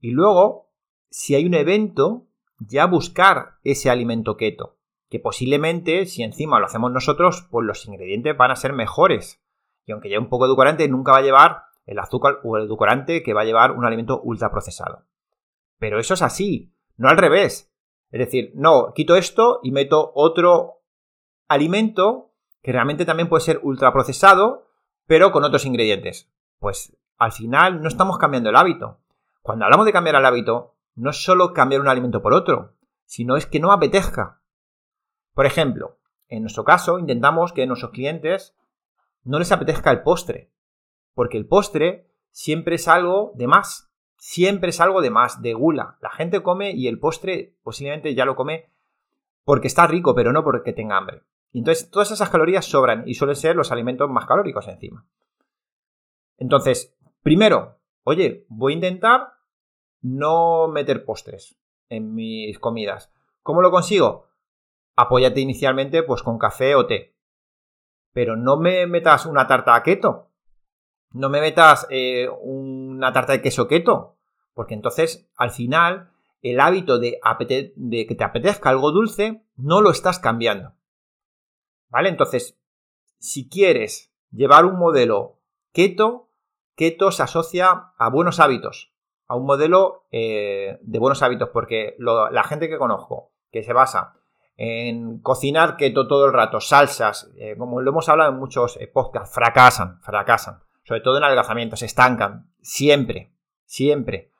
y 0.00 0.10
luego, 0.10 0.70
si 1.10 1.34
hay 1.34 1.46
un 1.46 1.54
evento, 1.54 2.26
ya 2.58 2.86
buscar 2.86 3.58
ese 3.62 3.90
alimento 3.90 4.36
keto. 4.36 4.77
Que 5.08 5.20
posiblemente, 5.20 6.06
si 6.06 6.22
encima 6.22 6.60
lo 6.60 6.66
hacemos 6.66 6.92
nosotros, 6.92 7.46
pues 7.50 7.66
los 7.66 7.86
ingredientes 7.86 8.36
van 8.36 8.50
a 8.50 8.56
ser 8.56 8.72
mejores. 8.72 9.42
Y 9.86 9.92
aunque 9.92 10.10
ya 10.10 10.18
un 10.18 10.28
poco 10.28 10.46
edulcorante, 10.46 10.88
nunca 10.88 11.12
va 11.12 11.18
a 11.18 11.22
llevar 11.22 11.62
el 11.86 11.98
azúcar 11.98 12.40
o 12.44 12.58
el 12.58 12.64
edulcorante 12.64 13.22
que 13.22 13.32
va 13.32 13.40
a 13.40 13.46
llevar 13.46 13.72
un 13.72 13.86
alimento 13.86 14.20
ultraprocesado. 14.22 15.06
Pero 15.78 15.98
eso 15.98 16.14
es 16.14 16.22
así, 16.22 16.74
no 16.96 17.08
al 17.08 17.16
revés. 17.16 17.72
Es 18.10 18.18
decir, 18.18 18.52
no, 18.54 18.92
quito 18.94 19.16
esto 19.16 19.60
y 19.62 19.72
meto 19.72 20.12
otro 20.14 20.82
alimento 21.48 22.32
que 22.62 22.72
realmente 22.72 23.06
también 23.06 23.28
puede 23.28 23.44
ser 23.44 23.60
ultraprocesado, 23.62 24.66
pero 25.06 25.32
con 25.32 25.44
otros 25.44 25.64
ingredientes. 25.64 26.30
Pues 26.58 26.96
al 27.16 27.32
final 27.32 27.80
no 27.80 27.88
estamos 27.88 28.18
cambiando 28.18 28.50
el 28.50 28.56
hábito. 28.56 28.98
Cuando 29.42 29.64
hablamos 29.64 29.86
de 29.86 29.92
cambiar 29.92 30.16
el 30.16 30.26
hábito, 30.26 30.74
no 30.94 31.10
es 31.10 31.22
solo 31.22 31.52
cambiar 31.52 31.80
un 31.80 31.88
alimento 31.88 32.20
por 32.20 32.34
otro, 32.34 32.74
sino 33.06 33.36
es 33.36 33.46
que 33.46 33.60
no 33.60 33.72
apetezca. 33.72 34.37
Por 35.38 35.46
ejemplo, 35.46 36.00
en 36.26 36.42
nuestro 36.42 36.64
caso 36.64 36.98
intentamos 36.98 37.52
que 37.52 37.62
a 37.62 37.66
nuestros 37.66 37.92
clientes 37.92 38.56
no 39.22 39.38
les 39.38 39.52
apetezca 39.52 39.92
el 39.92 40.02
postre, 40.02 40.50
porque 41.14 41.38
el 41.38 41.46
postre 41.46 42.10
siempre 42.32 42.74
es 42.74 42.88
algo 42.88 43.30
de 43.36 43.46
más, 43.46 43.88
siempre 44.16 44.70
es 44.70 44.80
algo 44.80 45.00
de 45.00 45.10
más, 45.10 45.40
de 45.40 45.54
gula. 45.54 45.96
La 46.00 46.10
gente 46.10 46.42
come 46.42 46.72
y 46.72 46.88
el 46.88 46.98
postre 46.98 47.54
posiblemente 47.62 48.16
ya 48.16 48.24
lo 48.24 48.34
come 48.34 48.72
porque 49.44 49.68
está 49.68 49.86
rico, 49.86 50.12
pero 50.12 50.32
no 50.32 50.42
porque 50.42 50.72
tenga 50.72 50.96
hambre. 50.96 51.22
Y 51.52 51.60
entonces 51.60 51.88
todas 51.88 52.10
esas 52.10 52.30
calorías 52.30 52.66
sobran 52.66 53.04
y 53.06 53.14
suelen 53.14 53.36
ser 53.36 53.54
los 53.54 53.70
alimentos 53.70 54.10
más 54.10 54.26
calóricos 54.26 54.66
encima. 54.66 55.06
Entonces, 56.36 56.96
primero, 57.22 57.78
oye, 58.02 58.44
voy 58.48 58.72
a 58.72 58.74
intentar 58.74 59.34
no 60.00 60.66
meter 60.66 61.04
postres 61.04 61.56
en 61.90 62.12
mis 62.12 62.58
comidas. 62.58 63.12
¿Cómo 63.44 63.62
lo 63.62 63.70
consigo? 63.70 64.27
Apóyate 65.00 65.38
inicialmente 65.38 66.02
pues 66.02 66.24
con 66.24 66.40
café 66.40 66.74
o 66.74 66.84
té. 66.88 67.14
Pero 68.12 68.34
no 68.34 68.56
me 68.56 68.84
metas 68.88 69.26
una 69.26 69.46
tarta 69.46 69.76
a 69.76 69.84
keto. 69.84 70.32
No 71.12 71.28
me 71.28 71.40
metas 71.40 71.86
eh, 71.88 72.28
una 72.42 73.12
tarta 73.12 73.32
de 73.32 73.40
queso 73.40 73.68
keto. 73.68 74.16
Porque 74.54 74.74
entonces, 74.74 75.30
al 75.36 75.52
final, 75.52 76.10
el 76.42 76.58
hábito 76.58 76.98
de, 76.98 77.20
que 78.08 78.14
te 78.16 78.24
apetezca 78.24 78.70
algo 78.70 78.90
dulce, 78.90 79.44
no 79.54 79.82
lo 79.82 79.92
estás 79.92 80.18
cambiando. 80.18 80.74
¿Vale? 81.90 82.08
Entonces, 82.08 82.58
si 83.20 83.48
quieres 83.48 84.12
llevar 84.32 84.64
un 84.64 84.80
modelo 84.80 85.38
keto, 85.72 86.28
keto 86.74 87.12
se 87.12 87.22
asocia 87.22 87.92
a 87.96 88.10
buenos 88.10 88.40
hábitos 88.40 88.92
a 89.28 89.36
un 89.36 89.44
modelo 89.44 90.06
eh, 90.10 90.78
de 90.80 90.98
buenos 90.98 91.22
hábitos, 91.22 91.50
porque 91.50 91.94
la 91.98 92.42
gente 92.44 92.68
que 92.68 92.78
conozco, 92.78 93.30
que 93.52 93.62
se 93.62 93.74
basa 93.74 94.14
en 94.60 95.20
cocinar 95.20 95.76
keto 95.76 96.08
todo 96.08 96.26
el 96.26 96.32
rato, 96.32 96.60
salsas, 96.60 97.30
eh, 97.36 97.54
como 97.56 97.80
lo 97.80 97.92
hemos 97.92 98.08
hablado 98.08 98.32
en 98.32 98.40
muchos 98.40 98.76
eh, 98.80 98.88
podcasts, 98.88 99.32
fracasan, 99.32 100.00
fracasan, 100.02 100.58
sobre 100.82 101.00
todo 101.00 101.16
en 101.16 101.22
adelgazamiento, 101.22 101.76
se 101.76 101.86
estancan, 101.86 102.50
siempre, 102.60 103.32
siempre. 103.64 104.32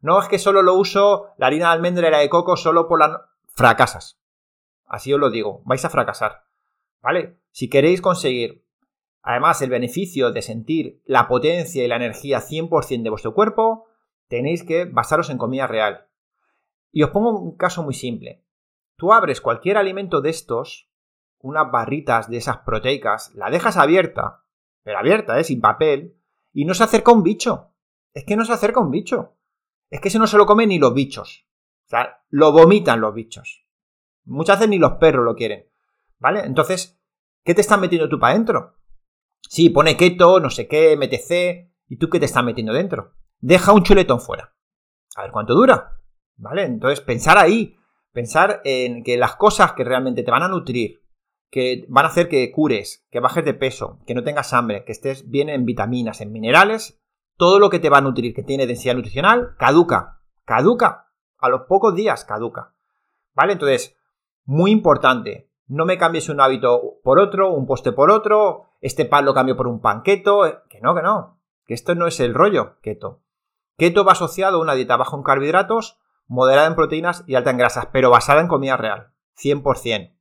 No 0.00 0.18
es 0.18 0.28
que 0.28 0.38
solo 0.38 0.62
lo 0.62 0.74
uso 0.74 1.26
la 1.36 1.48
harina 1.48 1.66
de 1.66 1.72
almendra 1.74 2.08
y 2.08 2.10
la 2.10 2.18
de 2.18 2.30
coco 2.30 2.56
solo 2.56 2.88
por 2.88 3.00
la... 3.00 3.28
Fracasas. 3.54 4.18
Así 4.86 5.12
os 5.12 5.20
lo 5.20 5.30
digo, 5.30 5.60
vais 5.66 5.84
a 5.84 5.90
fracasar. 5.90 6.44
¿Vale? 7.02 7.36
Si 7.50 7.68
queréis 7.68 8.00
conseguir, 8.00 8.64
además, 9.20 9.60
el 9.60 9.68
beneficio 9.68 10.32
de 10.32 10.40
sentir 10.40 11.02
la 11.04 11.28
potencia 11.28 11.84
y 11.84 11.88
la 11.88 11.96
energía 11.96 12.40
100% 12.40 13.02
de 13.02 13.10
vuestro 13.10 13.34
cuerpo, 13.34 13.86
tenéis 14.28 14.64
que 14.64 14.86
basaros 14.86 15.28
en 15.28 15.36
comida 15.36 15.66
real. 15.66 16.06
Y 16.92 17.02
os 17.02 17.10
pongo 17.10 17.38
un 17.38 17.56
caso 17.58 17.82
muy 17.82 17.94
simple. 17.94 18.45
Tú 18.96 19.12
abres 19.12 19.40
cualquier 19.40 19.76
alimento 19.76 20.20
de 20.20 20.30
estos, 20.30 20.90
unas 21.38 21.70
barritas 21.70 22.28
de 22.28 22.38
esas 22.38 22.58
proteicas, 22.58 23.34
la 23.34 23.50
dejas 23.50 23.76
abierta, 23.76 24.44
pero 24.82 24.98
abierta, 24.98 25.38
¿eh? 25.38 25.44
sin 25.44 25.60
papel, 25.60 26.16
y 26.52 26.64
no 26.64 26.74
se 26.74 26.84
acerca 26.84 27.12
un 27.12 27.22
bicho. 27.22 27.72
Es 28.14 28.24
que 28.24 28.36
no 28.36 28.44
se 28.44 28.52
acerca 28.52 28.80
un 28.80 28.90
bicho. 28.90 29.36
Es 29.90 30.00
que 30.00 30.08
ese 30.08 30.18
no 30.18 30.26
se 30.26 30.38
lo 30.38 30.46
comen 30.46 30.70
ni 30.70 30.78
los 30.78 30.94
bichos. 30.94 31.46
O 31.84 31.88
sea, 31.88 32.24
lo 32.30 32.52
vomitan 32.52 33.00
los 33.00 33.14
bichos. 33.14 33.66
Muchas 34.24 34.58
veces 34.58 34.70
ni 34.70 34.78
los 34.78 34.94
perros 34.94 35.24
lo 35.24 35.36
quieren. 35.36 35.68
¿Vale? 36.18 36.40
Entonces, 36.40 36.98
¿qué 37.44 37.54
te 37.54 37.60
están 37.60 37.80
metiendo 37.80 38.08
tú 38.08 38.18
para 38.18 38.32
adentro? 38.32 38.76
Sí, 39.42 39.70
pone 39.70 39.96
keto, 39.96 40.40
no 40.40 40.50
sé 40.50 40.66
qué, 40.66 40.96
MTC. 40.96 41.72
¿Y 41.88 41.98
tú 41.98 42.08
qué 42.08 42.18
te 42.18 42.24
estás 42.24 42.42
metiendo 42.42 42.72
dentro? 42.72 43.12
deja 43.40 43.72
un 43.72 43.82
chuletón 43.82 44.20
fuera. 44.20 44.54
A 45.14 45.22
ver 45.22 45.30
cuánto 45.30 45.54
dura. 45.54 46.00
¿Vale? 46.36 46.64
Entonces, 46.64 47.00
pensar 47.00 47.38
ahí, 47.38 47.76
pensar 48.16 48.62
en 48.64 49.04
que 49.04 49.18
las 49.18 49.36
cosas 49.36 49.74
que 49.74 49.84
realmente 49.84 50.22
te 50.22 50.30
van 50.30 50.42
a 50.42 50.48
nutrir, 50.48 51.02
que 51.50 51.84
van 51.90 52.06
a 52.06 52.08
hacer 52.08 52.30
que 52.30 52.50
cures, 52.50 53.06
que 53.10 53.20
bajes 53.20 53.44
de 53.44 53.52
peso, 53.52 53.98
que 54.06 54.14
no 54.14 54.24
tengas 54.24 54.54
hambre, 54.54 54.86
que 54.86 54.92
estés 54.92 55.28
bien 55.28 55.50
en 55.50 55.66
vitaminas, 55.66 56.22
en 56.22 56.32
minerales, 56.32 56.98
todo 57.36 57.58
lo 57.58 57.68
que 57.68 57.78
te 57.78 57.90
va 57.90 57.98
a 57.98 58.00
nutrir, 58.00 58.32
que 58.32 58.42
tiene 58.42 58.66
densidad 58.66 58.94
nutricional, 58.94 59.54
caduca. 59.58 60.22
Caduca. 60.46 61.12
A 61.36 61.50
los 61.50 61.64
pocos 61.68 61.94
días 61.94 62.24
caduca. 62.24 62.74
¿Vale? 63.34 63.52
Entonces, 63.52 63.98
muy 64.46 64.70
importante. 64.70 65.50
No 65.66 65.84
me 65.84 65.98
cambies 65.98 66.30
un 66.30 66.40
hábito 66.40 66.94
por 67.04 67.18
otro, 67.18 67.52
un 67.52 67.66
poste 67.66 67.92
por 67.92 68.10
otro, 68.10 68.70
este 68.80 69.04
pan 69.04 69.26
lo 69.26 69.34
cambio 69.34 69.58
por 69.58 69.66
un 69.66 69.82
panqueto. 69.82 70.40
Que 70.70 70.80
no, 70.80 70.94
que 70.94 71.02
no. 71.02 71.38
Que 71.66 71.74
esto 71.74 71.94
no 71.94 72.06
es 72.06 72.18
el 72.20 72.32
rollo 72.32 72.80
keto. 72.80 73.20
Keto 73.76 74.06
va 74.06 74.12
asociado 74.12 74.56
a 74.56 74.62
una 74.62 74.72
dieta 74.72 74.96
baja 74.96 75.18
en 75.18 75.22
carbohidratos, 75.22 75.98
moderada 76.28 76.66
en 76.66 76.74
proteínas 76.74 77.24
y 77.26 77.34
alta 77.34 77.50
en 77.50 77.58
grasas, 77.58 77.88
pero 77.92 78.10
basada 78.10 78.40
en 78.40 78.48
comida 78.48 78.76
real, 78.76 79.12
100%. 79.38 80.14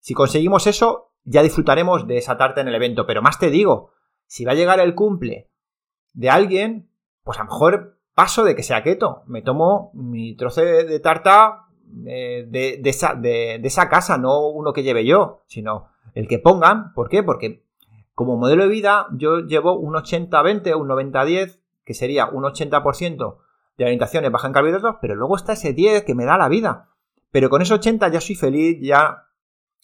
Si 0.00 0.14
conseguimos 0.14 0.66
eso, 0.66 1.12
ya 1.24 1.42
disfrutaremos 1.42 2.06
de 2.06 2.18
esa 2.18 2.36
tarta 2.36 2.60
en 2.60 2.68
el 2.68 2.74
evento, 2.74 3.06
pero 3.06 3.22
más 3.22 3.38
te 3.38 3.50
digo, 3.50 3.90
si 4.26 4.44
va 4.44 4.52
a 4.52 4.56
llegar 4.56 4.80
el 4.80 4.94
cumple 4.94 5.50
de 6.12 6.30
alguien, 6.30 6.90
pues 7.22 7.38
a 7.38 7.44
lo 7.44 7.50
mejor 7.50 7.98
paso 8.14 8.44
de 8.44 8.54
que 8.54 8.62
sea 8.62 8.82
keto, 8.82 9.22
me 9.26 9.42
tomo 9.42 9.90
mi 9.94 10.36
trozo 10.36 10.60
de, 10.60 11.00
tarta 11.00 11.66
eh, 12.06 12.46
de, 12.48 12.80
esa, 12.84 13.14
de, 13.14 13.56
esa, 13.56 13.88
casa, 13.88 14.18
no 14.18 14.48
uno 14.48 14.72
que 14.72 14.82
lleve 14.82 15.04
yo, 15.04 15.42
sino 15.46 15.88
el 16.14 16.28
que 16.28 16.38
pongan. 16.38 16.92
¿Por 16.94 17.08
qué? 17.08 17.22
Porque 17.22 17.64
como 18.14 18.36
modelo 18.36 18.64
de 18.64 18.68
vida 18.68 19.08
yo 19.12 19.40
llevo 19.40 19.76
un 19.78 19.94
80-20 19.94 20.72
o 20.74 20.78
un 20.78 20.88
90-10 20.88 21.60
que 21.84 21.94
sería 21.94 22.26
un 22.26 22.44
80% 22.44 23.36
de 23.76 23.84
alimentación 23.84 24.30
baja 24.32 24.46
en 24.46 24.52
carbohidratos, 24.52 24.96
pero 25.00 25.14
luego 25.14 25.36
está 25.36 25.54
ese 25.54 25.72
10 25.72 26.04
que 26.04 26.14
me 26.14 26.24
da 26.24 26.38
la 26.38 26.48
vida. 26.48 26.90
Pero 27.30 27.50
con 27.50 27.62
ese 27.62 27.74
80 27.74 28.08
ya 28.08 28.20
soy 28.20 28.36
feliz, 28.36 28.78
ya 28.80 29.24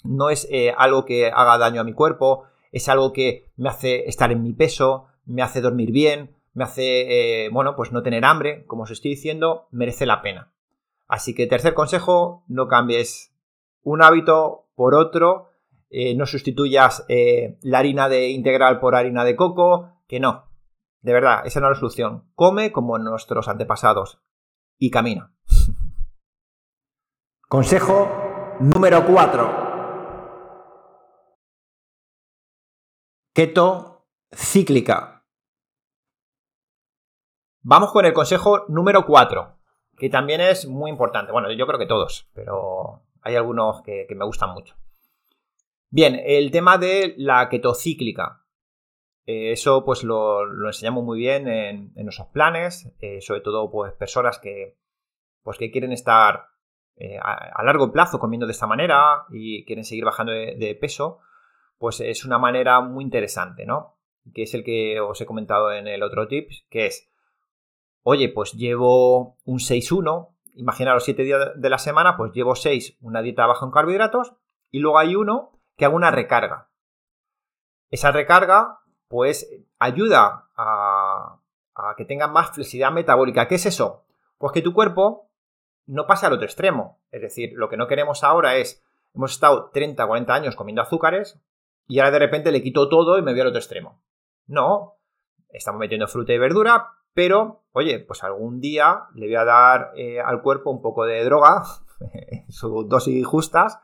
no 0.04 0.30
es 0.30 0.46
eh, 0.50 0.72
algo 0.76 1.04
que 1.04 1.26
haga 1.28 1.58
daño 1.58 1.80
a 1.80 1.84
mi 1.84 1.92
cuerpo, 1.92 2.44
es 2.72 2.88
algo 2.88 3.12
que 3.12 3.50
me 3.56 3.68
hace 3.68 4.08
estar 4.08 4.30
en 4.30 4.42
mi 4.42 4.52
peso, 4.52 5.06
me 5.26 5.42
hace 5.42 5.60
dormir 5.60 5.90
bien, 5.90 6.36
me 6.54 6.64
hace, 6.64 7.44
eh, 7.44 7.48
bueno, 7.50 7.74
pues 7.76 7.92
no 7.92 8.02
tener 8.02 8.24
hambre, 8.24 8.64
como 8.66 8.84
os 8.84 8.90
estoy 8.90 9.12
diciendo, 9.12 9.66
merece 9.70 10.06
la 10.06 10.22
pena. 10.22 10.52
Así 11.08 11.34
que 11.34 11.46
tercer 11.46 11.74
consejo, 11.74 12.44
no 12.46 12.68
cambies 12.68 13.34
un 13.82 14.02
hábito 14.02 14.68
por 14.76 14.94
otro, 14.94 15.50
eh, 15.90 16.14
no 16.14 16.26
sustituyas 16.26 17.04
la 17.62 17.78
harina 17.78 18.08
de 18.08 18.28
integral 18.28 18.78
por 18.78 18.94
harina 18.94 19.24
de 19.24 19.34
coco, 19.34 19.90
que 20.06 20.20
no, 20.20 20.49
De 21.00 21.12
verdad, 21.12 21.46
esa 21.46 21.60
no 21.60 21.66
es 21.66 21.76
la 21.76 21.80
solución. 21.80 22.30
Come 22.34 22.72
como 22.72 22.98
nuestros 22.98 23.48
antepasados 23.48 24.20
y 24.78 24.90
camina. 24.90 25.34
Consejo 27.48 28.56
número 28.60 29.06
4. 29.06 29.70
Keto 33.32 34.06
cíclica. 34.32 35.20
Vamos 37.62 37.92
con 37.92 38.06
el 38.06 38.14
consejo 38.14 38.64
número 38.68 39.04
4, 39.04 39.58
que 39.98 40.08
también 40.08 40.40
es 40.40 40.66
muy 40.66 40.90
importante. 40.90 41.30
Bueno, 41.30 41.52
yo 41.52 41.66
creo 41.66 41.78
que 41.78 41.86
todos, 41.86 42.28
pero 42.32 43.02
hay 43.20 43.36
algunos 43.36 43.82
que, 43.82 44.06
me 44.16 44.24
gustan 44.24 44.54
mucho. 44.54 44.74
Bien, 45.90 46.20
el 46.24 46.50
tema 46.50 46.78
de 46.78 47.14
la 47.18 47.48
ketocíclica. 47.48 48.44
Eh, 49.30 49.52
eso 49.52 49.84
pues 49.84 50.02
lo, 50.02 50.66
enseñamos 50.66 51.04
muy 51.04 51.20
bien 51.20 51.46
en, 51.46 51.92
nuestros 51.94 52.28
planes, 52.28 52.92
eh, 52.98 53.20
sobre 53.20 53.40
todo 53.42 53.70
pues 53.70 53.92
personas 53.92 54.40
que, 54.40 54.76
pues, 55.44 55.56
que 55.56 55.70
quieren 55.70 55.92
estar 55.92 56.48
eh, 56.96 57.16
a, 57.22 57.62
largo 57.62 57.92
plazo 57.92 58.18
comiendo 58.18 58.46
de 58.46 58.52
esta 58.52 58.66
manera 58.66 59.26
y 59.30 59.64
quieren 59.66 59.84
seguir 59.84 60.04
bajando 60.04 60.32
de, 60.32 60.78
peso, 60.80 61.20
pues 61.78 62.00
es 62.00 62.24
una 62.24 62.38
manera 62.38 62.80
muy 62.80 63.04
interesante, 63.04 63.66
¿no? 63.66 63.98
Que 64.34 64.42
es 64.42 64.54
el 64.54 64.64
que 64.64 65.00
os 65.00 65.20
he 65.20 65.26
comentado 65.26 65.70
en 65.70 65.86
el 65.86 66.02
otro 66.02 66.26
tip, 66.26 66.50
que 66.68 66.86
es, 66.86 67.08
oye, 68.02 68.30
pues 68.30 68.54
llevo 68.54 69.38
un 69.44 69.58
6-1, 69.60 70.34
imaginaros 70.54 71.04
7 71.04 71.22
días 71.22 71.52
de 71.54 71.70
la 71.70 71.78
semana, 71.78 72.16
pues 72.16 72.32
llevo 72.32 72.56
6 72.56 72.98
una 73.00 73.22
dieta 73.22 73.46
baja 73.46 73.64
en 73.64 73.70
carbohidratos 73.70 74.34
y 74.72 74.80
luego 74.80 74.98
hay 74.98 75.14
uno 75.14 75.52
que 75.76 75.84
hago 75.84 75.94
una 75.94 76.10
recarga. 76.10 76.70
Esa 77.90 78.12
recarga, 78.12 78.79
pues, 79.10 79.50
ayuda 79.80 80.46
a, 80.56 81.40
que 81.96 82.04
tenga 82.04 82.28
más 82.28 82.52
flexibilidad 82.52 82.92
metabólica. 82.92 83.48
¿Qué 83.48 83.56
es 83.56 83.66
eso? 83.66 84.04
Pues 84.38 84.52
que 84.52 84.62
tu 84.62 84.72
cuerpo 84.72 85.28
no 85.86 86.06
pase 86.06 86.26
al 86.26 86.34
otro 86.34 86.44
extremo. 86.44 87.00
Es 87.10 87.20
decir, 87.20 87.50
lo 87.54 87.68
que 87.68 87.76
no 87.76 87.88
queremos 87.88 88.22
ahora 88.22 88.54
es, 88.56 88.84
hemos 89.12 89.32
estado 89.32 89.70
30, 89.74 90.06
40 90.06 90.32
años 90.32 90.54
comiendo 90.54 90.80
azúcares 90.80 91.40
y 91.88 91.98
ahora 91.98 92.12
de 92.12 92.18
repente 92.20 92.52
le 92.52 92.62
quito 92.62 92.88
todo 92.88 93.18
y 93.18 93.22
me 93.22 93.32
voy 93.32 93.40
al 93.40 93.48
otro 93.48 93.58
extremo. 93.58 94.00
No, 94.46 94.94
estamos 95.48 95.80
metiendo 95.80 96.06
fruta 96.06 96.32
y 96.32 96.38
verdura, 96.38 96.86
pero, 97.12 97.64
oye, 97.72 97.98
pues 97.98 98.22
algún 98.22 98.60
día 98.60 99.06
le 99.16 99.26
voy 99.26 99.34
a 99.34 99.44
dar 99.44 99.90
eh, 99.96 100.20
al 100.20 100.40
cuerpo 100.40 100.70
un 100.70 100.82
poco 100.82 101.04
de 101.04 101.24
droga, 101.24 101.64
sus 102.48 102.88
dosis 102.88 103.26
justas, 103.26 103.80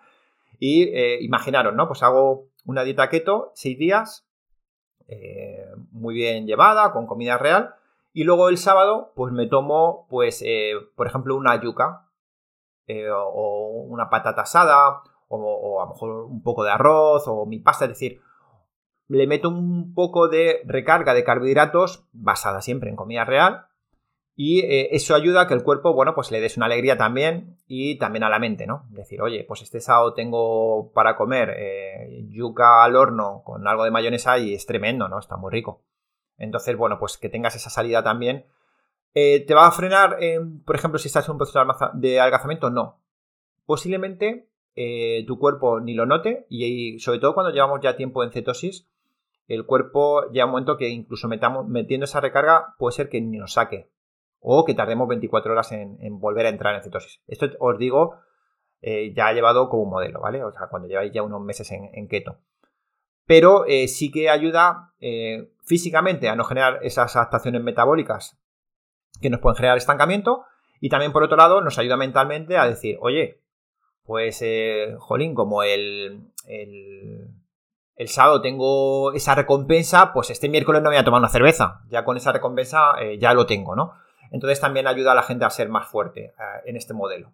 y 0.61 0.85
eh, 0.85 1.19
imaginaros, 1.21 1.75
¿no? 1.75 1.89
Pues 1.89 2.05
hago 2.05 2.47
una 2.65 2.85
dieta 2.85 3.09
keto, 3.09 3.51
6 3.55 3.77
días, 3.77 4.26
eh, 5.09 5.67
muy 5.93 6.15
bien 6.15 6.47
llevada, 6.47 6.93
con 6.93 7.07
comida 7.07 7.39
real, 7.39 7.75
y 8.13 8.25
luego 8.25 8.49
el 8.49 8.59
sábado, 8.59 9.13
pues 9.15 9.33
me 9.33 9.47
tomo, 9.47 10.07
pues, 10.09 10.43
por 10.95 11.07
ejemplo, 11.07 11.37
una 11.37 11.61
yuca, 11.61 12.09
o 13.13 13.85
una 13.89 14.09
patata 14.09 14.43
asada, 14.43 15.03
o, 15.29 15.83
a 15.83 15.85
lo 15.85 15.91
mejor 15.93 16.11
un 16.25 16.43
poco 16.43 16.65
de 16.65 16.71
arroz, 16.71 17.25
o 17.27 17.45
mi 17.45 17.59
pasta, 17.59 17.85
es 17.85 17.91
decir, 17.91 18.23
le 19.09 19.27
meto 19.27 19.49
un 19.49 19.95
poco 19.95 20.29
de 20.29 20.63
recarga 20.65 21.15
de 21.15 21.25
carbohidratos 21.25 22.07
basada 22.13 22.63
siempre 22.63 22.91
en 22.91 22.97
comida 22.97 23.25
real 23.25 23.67
y 24.39 24.61
eh, 24.61 24.95
eso 24.95 25.15
ayuda 25.15 25.41
a 25.41 25.47
que 25.49 25.55
el 25.55 25.63
cuerpo, 25.63 25.95
bueno, 25.95 26.15
pues 26.15 26.31
le 26.31 26.43
des 26.43 26.59
una 26.59 26.67
alegría 26.67 26.99
también 26.99 27.57
y 27.67 27.97
también 27.97 28.23
a 28.23 28.29
la 28.29 28.39
mente, 28.39 28.67
¿no? 28.67 28.85
Decir, 28.91 29.23
oye, 29.23 29.45
pues 29.45 29.63
este 29.63 29.81
sábado 29.81 30.13
tengo 30.13 30.93
para 30.93 31.17
comer 31.17 31.55
eh, 31.57 32.27
yuca 32.29 32.85
al 32.85 32.97
horno 32.97 33.43
con 33.47 33.67
algo 33.67 33.85
de 33.85 33.91
mayonesa 33.91 34.39
y 34.39 34.53
es 34.53 34.67
tremendo, 34.67 35.09
¿no? 35.09 35.19
Está 35.19 35.39
muy 35.39 35.51
rico. 35.51 35.81
Entonces, 36.37 36.77
bueno, 36.77 36.99
pues 36.99 37.17
que 37.17 37.31
tengas 37.31 37.57
esa 37.57 37.71
salida 37.71 38.05
también. 38.05 38.45
Eh, 39.15 39.41
¿Te 39.47 39.55
va 39.55 39.67
a 39.67 39.73
frenar, 39.73 40.19
por 40.67 40.77
ejemplo, 40.77 40.99
si 40.99 41.09
estás 41.09 41.25
en 41.27 41.33
un 41.33 41.39
proceso 41.39 41.65
de 41.95 42.21
adelgazamiento? 42.21 42.69
No. 42.69 43.01
Posiblemente 43.65 44.51
tu 45.27 45.39
cuerpo 45.39 45.81
ni 45.81 45.95
lo 45.95 46.05
note 46.05 46.45
y 46.51 46.99
sobre 46.99 47.21
todo 47.21 47.33
cuando 47.33 47.51
llevamos 47.51 47.81
ya 47.83 47.97
tiempo 47.97 48.23
en 48.23 48.31
cetosis, 48.31 48.87
el 49.49 49.65
cuerpo 49.65 50.31
llega 50.31 50.45
un 50.45 50.51
momento 50.51 50.77
que 50.77 50.91
incluso 50.91 51.27
metamos, 51.27 51.67
metiendo 51.67 52.05
esa 52.05 52.21
recarga 52.21 52.75
puede 52.79 52.95
ser 52.95 53.09
que 53.09 53.23
ni 53.23 53.39
nos 53.39 53.55
saque 53.55 53.89
o 54.41 54.65
que 54.65 54.75
tardemos 54.75 55.09
24 55.09 55.53
horas 55.53 55.73
en, 55.73 56.21
volver 56.21 56.47
a 56.47 56.51
entrar 56.51 56.75
en 56.75 56.83
cetosis. 56.83 57.21
Esto 57.27 57.49
os 57.59 57.79
digo, 57.79 58.17
eh, 58.81 59.13
ya 59.15 59.29
ha 59.29 59.33
llevado 59.33 59.69
como 59.69 59.87
modelo, 59.87 60.21
¿vale? 60.21 60.45
O 60.45 60.53
sea, 60.53 60.69
cuando 60.69 60.89
lleváis 60.89 61.13
ya 61.13 61.23
unos 61.23 61.41
meses 61.41 61.71
en, 61.73 62.09
keto. 62.09 62.39
Pero 63.27 63.65
eh, 63.67 63.89
sí 63.89 64.13
que 64.13 64.31
ayuda 64.31 64.93
eh, 65.01 65.51
físicamente 65.65 66.29
a 66.29 66.37
no 66.37 66.45
generar 66.45 66.79
esas 66.83 67.17
adaptaciones 67.17 67.63
metabólicas 67.63 68.39
que 69.21 69.31
nos 69.31 69.41
pueden 69.41 69.57
generar 69.57 69.79
estancamiento 69.79 70.45
y 70.81 70.91
también 70.91 71.13
por 71.13 71.23
otro 71.23 71.37
lado 71.37 71.61
nos 71.63 71.79
ayuda 71.79 71.97
mentalmente 71.97 72.57
a 72.57 72.69
decir, 72.69 72.99
oye, 73.01 73.41
pues, 74.05 74.45
jolín, 74.99 75.35
como 75.35 75.65
el 75.65 76.31
el 77.97 78.09
sábado 78.09 78.43
tengo 78.43 79.13
esa 79.15 79.35
recompensa, 79.35 80.13
pues 80.13 80.31
este 80.31 80.49
miércoles 80.49 80.83
no 80.83 80.91
voy 80.91 80.99
a 80.99 81.05
tomar 81.05 81.19
una 81.19 81.31
cerveza. 81.31 81.81
Ya 81.89 82.05
con 82.05 82.17
esa 82.17 82.31
recompensa 82.31 82.93
ya 83.19 83.35
lo 83.35 83.47
tengo, 83.47 83.75
¿no? 83.75 83.95
Entonces 84.31 84.61
también 84.61 84.87
ayuda 84.87 85.13
a 85.13 85.15
la 85.15 85.23
gente 85.23 85.45
a 85.45 85.51
ser 85.51 85.69
más 85.69 85.89
fuerte 85.89 86.27
eh, 86.27 86.33
en 86.67 86.77
este 86.77 86.95
modelo. 86.95 87.33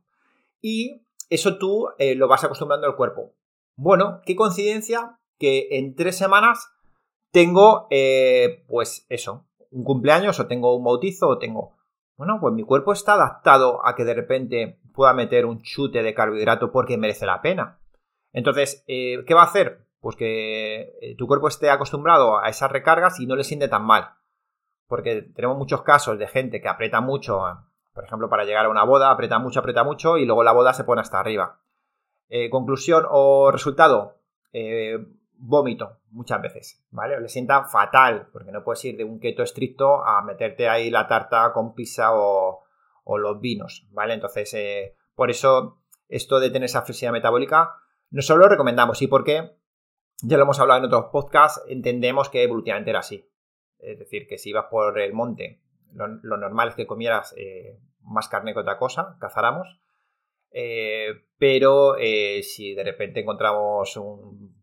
Y 0.61 1.03
eso 1.31 1.59
tú 1.59 1.89
eh, 1.99 2.15
lo 2.15 2.29
vas 2.29 2.45
acostumbrando 2.45 2.87
al 2.87 2.97
cuerpo. 2.97 3.35
Bueno, 3.77 4.21
qué 4.25 4.37
coincidencia 4.37 5.19
que 5.39 5.69
en 5.73 5.95
tres 5.95 6.17
semanas 6.17 6.73
tengo, 7.33 7.89
pues 8.69 9.07
eso, 9.09 9.47
un 9.71 9.85
cumpleaños 9.85 10.39
o 10.39 10.47
tengo 10.47 10.77
un 10.77 10.85
bautizo 10.85 11.29
o 11.29 11.39
tengo... 11.39 11.75
Bueno, 12.19 12.39
pues 12.41 12.53
mi 12.53 12.63
cuerpo 12.63 12.93
está 12.93 13.15
adaptado 13.15 13.85
a 13.87 13.97
que 13.97 14.05
de 14.05 14.13
repente 14.15 14.79
pueda 14.93 15.15
meter 15.15 15.47
un 15.47 15.63
chute 15.63 16.03
de 16.03 16.15
carbohidrato 16.15 16.71
porque 16.71 16.99
merece 16.99 17.25
la 17.25 17.41
pena. 17.41 17.81
Entonces, 18.33 18.85
¿qué 18.87 19.35
va 19.35 19.41
a 19.41 19.47
hacer? 19.47 19.87
pues 20.03 20.17
que 20.17 20.99
eh, 21.01 21.15
tu 21.17 21.29
cuerpo 21.29 21.47
esté 21.47 21.71
acostumbrado 21.71 22.41
a 22.41 22.49
esas 22.49 22.71
recargas 22.71 23.21
y 23.21 23.27
no 23.27 23.37
le 23.37 23.45
siente 23.45 23.69
tan 23.69 23.85
mal. 23.85 24.11
Porque 24.93 25.23
tenemos 25.23 25.57
muchos 25.57 25.81
casos 25.81 26.19
de 26.19 26.27
gente 26.27 26.61
que 26.61 26.69
aprieta 26.69 27.01
mucho, 27.01 27.41
por 27.95 28.05
ejemplo, 28.05 28.29
para 28.29 28.45
llegar 28.45 28.67
a 28.67 28.69
una 28.69 28.85
boda, 28.85 29.11
aprieta 29.11 29.39
mucho, 29.39 29.61
aprieta 29.61 29.85
mucho 29.85 30.19
y 30.19 30.27
luego 30.27 30.45
la 30.45 30.53
boda 30.53 30.75
se 30.75 30.85
pone 30.85 31.01
hasta 31.01 31.19
arriba. 31.19 31.63
Eh, 32.29 32.51
conclusión 32.51 33.07
o 33.09 33.51
resultado, 33.51 34.19
eh, 34.53 34.99
vómito 35.39 36.01
muchas 36.11 36.43
veces, 36.43 36.85
¿vale? 36.91 37.19
Le 37.19 37.31
sienta 37.31 37.65
fatal, 37.65 38.29
porque 38.35 38.53
no 38.53 38.63
puedes 38.63 38.85
ir 38.85 38.99
de 38.99 39.05
un 39.05 39.19
keto 39.19 39.43
estricto 39.43 40.05
a 40.05 40.21
meterte 40.21 40.69
ahí 40.69 40.91
la 40.91 41.09
tarta 41.09 41.55
con 41.55 41.75
pizza 41.75 42.11
o, 42.13 42.63
los 43.17 43.41
vinos, 43.41 43.89
¿vale? 43.93 44.13
Entonces, 44.13 44.93
por 45.15 45.31
eso, 45.31 45.79
esto 46.07 46.39
de 46.39 46.51
tener 46.51 46.67
esa 46.67 46.83
flexibilidad 46.83 47.15
metabólica, 47.15 47.77
no 48.11 48.21
solo 48.21 48.43
lo 48.43 48.51
recomendamos, 48.51 49.01
¿y 49.01 49.07
por 49.07 49.25
qué? 49.25 49.57
ya 50.23 50.37
lo 50.37 50.45
hemos 50.45 50.61
hablado 50.61 50.81
en 50.81 50.87
otros 50.87 51.07
podcasts, 51.11 51.63
entendemos 51.67 52.29
que 52.29 52.43
evolutivamente 52.43 52.91
era 52.91 53.01
así. 53.01 53.29
Es 53.83 53.99
decir, 53.99 54.27
que 54.29 54.39
si 54.39 54.51
ibas 54.51 54.67
por 54.71 54.99
el 55.01 55.13
monte, 55.13 55.61
lo, 55.93 56.37
normal 56.37 56.69
es 56.69 56.75
que 56.75 56.87
comieras 56.87 57.35
eh, 57.37 57.79
más 58.03 58.29
carne 58.29 58.55
que 58.55 58.61
otra 58.61 58.79
cosa, 58.79 59.17
cazáramos. 59.21 59.81
Eh, 60.53 61.25
pero 61.39 61.97
eh, 61.99 62.43
si 62.43 62.75
de 62.75 62.85
repente 62.85 63.21
encontramos 63.21 63.97
un 63.97 64.63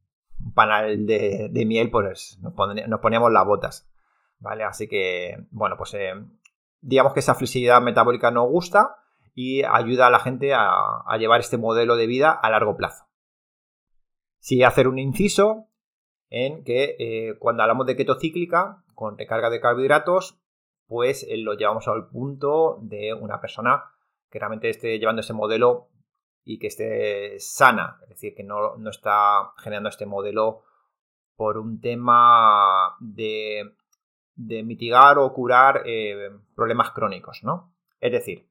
panal 0.53 1.05
de, 1.05 1.63
miel, 1.67 1.91
pues 1.91 2.39
nos, 2.41 2.53
poníamos 3.01 3.31
las 3.31 3.45
botas. 3.45 3.89
¿Vale? 4.39 4.63
Así 4.63 4.87
que, 4.87 5.37
bueno, 5.51 5.75
pues 5.77 5.95
digamos 6.79 7.13
que 7.13 7.19
esa 7.19 7.35
flexibilidad 7.35 7.81
metabólica 7.81 8.31
nos 8.31 8.47
gusta 8.47 8.95
y 9.35 9.63
ayuda 9.63 10.07
a 10.07 10.09
la 10.09 10.19
gente 10.19 10.53
a 10.53 11.17
llevar 11.19 11.41
este 11.41 11.57
modelo 11.57 11.97
de 11.97 12.07
vida 12.07 12.31
a 12.31 12.49
largo 12.49 12.77
plazo. 12.77 13.05
Sí 14.39 14.63
hacer 14.63 14.87
un 14.87 14.97
inciso 14.97 15.67
en 16.29 16.63
que 16.63 16.95
eh, 16.99 17.37
cuando 17.39 17.63
hablamos 17.63 17.85
de 17.85 17.95
keto 17.95 18.19
cíclica, 18.19 18.83
con 18.93 19.17
recarga 19.17 19.49
de 19.49 19.59
carbohidratos, 19.59 20.39
pues 20.87 21.23
eh, 21.23 21.37
lo 21.37 21.53
llevamos 21.55 21.87
al 21.87 22.07
punto 22.07 22.79
de 22.81 23.13
una 23.13 23.41
persona 23.41 23.85
que 24.29 24.39
realmente 24.39 24.69
esté 24.69 24.99
llevando 24.99 25.21
ese 25.21 25.33
modelo 25.33 25.89
y 26.43 26.59
que 26.59 26.67
esté 26.67 27.39
sana, 27.39 27.99
es 28.03 28.09
decir, 28.09 28.35
que 28.35 28.43
no, 28.43 28.75
está 28.89 29.53
generando 29.57 29.89
este 29.89 30.05
modelo 30.05 30.63
por 31.35 31.57
un 31.57 31.79
tema 31.79 32.95
de, 32.99 33.75
mitigar 34.35 35.17
o 35.17 35.33
curar 35.33 35.83
eh, 35.85 36.31
problemas 36.55 36.91
crónicos, 36.91 37.43
¿no? 37.43 37.73
Es 37.99 38.11
decir, 38.11 38.47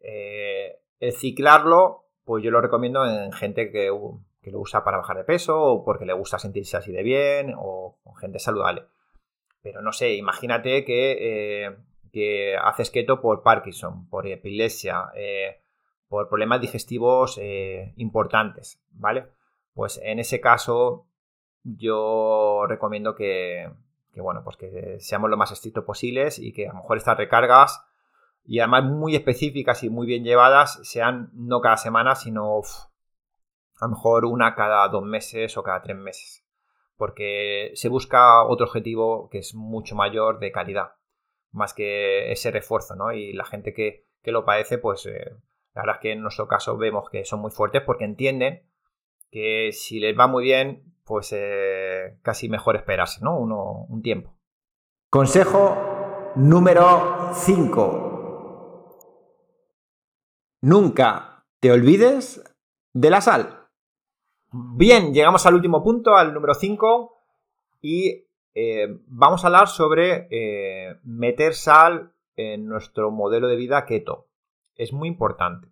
el 0.00 1.12
ciclarlo, 1.12 2.06
pues 2.24 2.44
yo 2.44 2.50
lo 2.50 2.60
recomiendo 2.60 3.04
en 3.04 3.32
gente 3.32 3.70
que 3.70 3.90
que 4.44 4.50
lo 4.50 4.60
usa 4.60 4.84
para 4.84 4.98
bajar 4.98 5.16
de 5.16 5.24
peso 5.24 5.58
o 5.58 5.84
porque 5.84 6.04
le 6.04 6.12
gusta 6.12 6.38
sentirse 6.38 6.76
así 6.76 6.92
de 6.92 7.02
bien 7.02 7.54
o 7.56 7.96
con 8.04 8.14
gente 8.16 8.38
saludable. 8.38 8.84
Pero 9.62 9.80
no 9.80 9.92
sé, 9.92 10.14
imagínate 10.14 10.84
que, 10.84 11.66
eh, 12.12 12.56
haces 12.62 12.90
keto 12.90 13.20
por 13.20 13.42
Parkinson, 13.42 14.08
por 14.10 14.26
epilepsia, 14.26 15.06
eh, 15.16 15.62
por 16.08 16.28
problemas 16.28 16.60
digestivos 16.60 17.38
eh, 17.40 17.94
importantes, 17.96 18.80
¿vale? 18.90 19.26
Pues 19.72 19.98
en 20.04 20.18
ese 20.18 20.40
caso 20.40 21.06
yo 21.64 22.66
recomiendo 22.68 23.14
que, 23.14 23.68
que 24.12 24.20
bueno, 24.20 24.42
pues 24.44 24.56
que 24.58 25.00
seamos 25.00 25.30
lo 25.30 25.38
más 25.38 25.50
estrictos 25.50 25.84
posibles 25.84 26.38
y 26.38 26.52
que 26.52 26.68
a 26.68 26.72
lo 26.72 26.80
mejor 26.80 26.98
estas 26.98 27.16
recargas 27.16 27.82
y 28.44 28.60
además 28.60 28.84
muy 28.84 29.16
específicas 29.16 29.82
y 29.82 29.88
muy 29.88 30.06
bien 30.06 30.22
llevadas 30.22 30.78
sean 30.82 31.30
no 31.32 31.62
cada 31.62 31.78
semana, 31.78 32.14
sino 32.14 32.60
a 33.80 33.86
lo 33.86 33.90
mejor 33.90 34.24
una 34.24 34.54
cada 34.54 34.86
dos 34.88 35.02
meses 35.04 35.56
o 35.56 35.62
cada 35.62 35.82
tres 35.82 35.96
meses. 35.96 36.44
Porque 36.96 37.72
se 37.74 37.88
busca 37.88 38.44
otro 38.44 38.66
objetivo 38.66 39.28
que 39.30 39.38
es 39.38 39.54
mucho 39.54 39.96
mayor 39.96 40.38
de 40.38 40.52
calidad, 40.52 40.92
más 41.50 41.74
que 41.74 42.30
ese 42.30 42.50
refuerzo, 42.50 42.94
¿no? 42.94 43.12
Y 43.12 43.32
la 43.32 43.44
gente 43.44 43.74
que, 43.74 44.06
lo 44.24 44.44
padece, 44.44 44.78
pues 44.78 45.04
eh, 45.06 45.36
la 45.74 45.82
verdad 45.82 45.96
es 45.96 46.00
que 46.00 46.12
en 46.12 46.22
nuestro 46.22 46.48
caso 46.48 46.76
vemos 46.76 47.10
que 47.10 47.24
son 47.24 47.40
muy 47.40 47.50
fuertes 47.50 47.82
porque 47.82 48.04
entienden 48.04 48.62
que 49.30 49.70
si 49.72 49.98
les 49.98 50.18
va 50.18 50.28
muy 50.28 50.44
bien, 50.44 50.94
pues 51.04 51.32
eh, 51.32 52.18
casi 52.22 52.48
mejor 52.48 52.76
esperarse, 52.76 53.22
¿no? 53.22 53.36
Uno, 53.38 53.86
un 53.88 54.00
tiempo. 54.00 54.38
Consejo 55.10 56.32
número 56.36 57.30
5. 57.34 58.04
Nunca 60.62 61.44
te 61.60 61.70
olvides 61.70 62.42
de 62.94 63.10
la 63.10 63.20
sal. 63.20 63.63
Bien, 64.56 65.12
llegamos 65.12 65.44
al 65.46 65.54
último 65.54 65.82
punto, 65.82 66.14
al 66.14 66.32
número 66.32 66.54
5, 66.54 67.12
y 67.80 68.28
eh, 68.54 68.86
vamos 69.08 69.42
a 69.42 69.48
hablar 69.48 69.66
sobre 69.66 70.28
eh, 70.30 70.94
meter 71.02 71.54
sal 71.54 72.12
en 72.36 72.66
nuestro 72.66 73.10
modelo 73.10 73.48
de 73.48 73.56
vida 73.56 73.84
keto. 73.84 74.28
Es 74.76 74.92
muy 74.92 75.08
importante. 75.08 75.66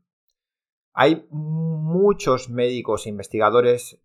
Hay 0.95 1.29
muchos 1.31 2.51
médicos 2.51 3.07
e 3.07 3.11
investigadores 3.11 4.03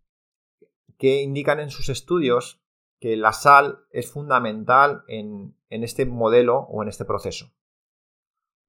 que 1.00 1.24
indican 1.24 1.60
en 1.60 1.72
sus 1.72 1.90
estudios 1.90 2.62
que 3.00 3.18
la 3.18 3.34
sal 3.34 3.80
es 3.90 4.12
fundamental 4.12 5.06
en 5.08 5.56
este 5.70 6.06
modelo 6.06 6.68
o 6.70 6.84
en 6.84 6.90
este 6.90 7.04
proceso. 7.04 7.52